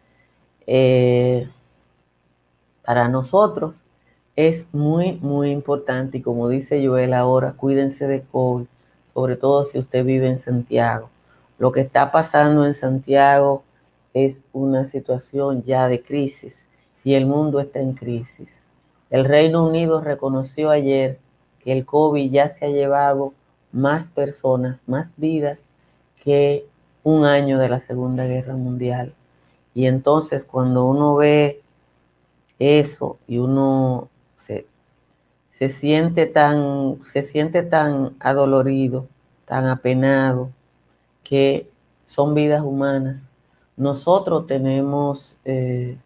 Eh, 0.67 1.49
para 2.85 3.09
nosotros 3.09 3.83
es 4.37 4.67
muy, 4.73 5.15
muy 5.15 5.51
importante 5.51 6.19
y 6.19 6.23
como 6.23 6.51
dice 6.51 6.87
Joel 6.87 7.15
ahora, 7.15 7.55
cuídense 7.55 8.07
de 8.07 8.21
COVID, 8.21 8.67
sobre 9.15 9.37
todo 9.37 9.65
si 9.65 9.79
usted 9.79 10.05
vive 10.05 10.29
en 10.29 10.39
Santiago. 10.39 11.09
Lo 11.59 11.73
que 11.73 11.81
está 11.81 12.13
pasando 12.13 12.67
en 12.67 12.75
Santiago 12.75 13.63
es 14.13 14.41
una 14.53 14.85
situación 14.85 15.63
ya 15.63 15.89
de 15.89 16.03
crisis 16.03 16.63
y 17.05 17.15
el 17.15 17.27
mundo 17.27 17.61
está 17.61 17.81
en 17.81 17.95
crisis. 17.95 18.63
El 19.11 19.25
Reino 19.25 19.67
Unido 19.67 20.01
reconoció 20.01 20.71
ayer 20.71 21.19
que 21.59 21.73
el 21.73 21.85
COVID 21.85 22.31
ya 22.31 22.49
se 22.49 22.65
ha 22.65 22.69
llevado 22.69 23.35
más 23.73 24.09
personas, 24.09 24.83
más 24.87 25.15
vidas 25.17 25.61
que 26.23 26.67
un 27.03 27.25
año 27.25 27.59
de 27.59 27.69
la 27.69 27.81
Segunda 27.81 28.27
Guerra 28.27 28.55
Mundial. 28.55 29.15
Y 29.75 29.87
entonces 29.87 30.45
cuando 30.45 30.85
uno 30.85 31.17
ve 31.17 31.63
eso 32.59 33.19
y 33.27 33.39
uno 33.39 34.09
se, 34.37 34.67
se, 35.59 35.71
siente 35.71 36.27
tan, 36.27 36.99
se 37.05 37.23
siente 37.23 37.63
tan 37.63 38.15
adolorido, 38.21 39.09
tan 39.47 39.67
apenado, 39.67 40.51
que 41.23 41.69
son 42.07 42.35
vidas 42.35 42.63
humanas. 42.63 43.29
Nosotros 43.77 44.47
tenemos 44.47 45.39
eh, 45.45 45.97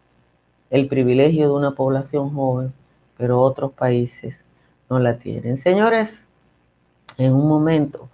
el 0.69 0.87
privilegio 0.87 1.47
de 1.47 1.53
una 1.53 1.71
población 1.71 2.33
joven, 2.33 2.73
pero 3.17 3.39
otros 3.39 3.71
países 3.71 4.43
no 4.89 4.99
la 4.99 5.17
tienen. 5.17 5.57
Señores, 5.57 6.23
en 7.17 7.33
un 7.33 7.47
momento 7.47 8.09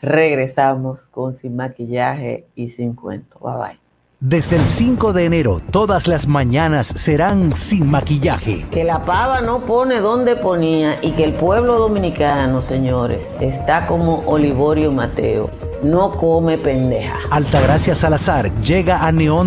regresamos 0.00 1.06
con 1.08 1.34
Sin 1.34 1.56
Maquillaje 1.56 2.46
y 2.54 2.68
Sin 2.68 2.94
Cuento. 2.94 3.38
Bye 3.40 3.56
bye. 3.58 3.86
Desde 4.18 4.56
el 4.56 4.66
5 4.66 5.12
de 5.12 5.26
enero, 5.26 5.60
todas 5.70 6.08
las 6.08 6.26
mañanas 6.26 6.86
serán 6.86 7.52
sin 7.52 7.90
maquillaje. 7.90 8.64
Que 8.70 8.82
la 8.82 9.02
pava 9.02 9.42
no 9.42 9.66
pone 9.66 10.00
donde 10.00 10.36
ponía 10.36 10.98
y 11.02 11.10
que 11.12 11.24
el 11.24 11.34
pueblo 11.34 11.78
dominicano, 11.78 12.62
señores, 12.62 13.20
está 13.42 13.86
como 13.86 14.24
Olivorio 14.24 14.90
Mateo. 14.90 15.50
No 15.82 16.16
come 16.16 16.56
pendeja. 16.56 17.18
Altagracia 17.30 17.94
Salazar 17.94 18.50
llega 18.62 19.06
a 19.06 19.12
Neón 19.12 19.44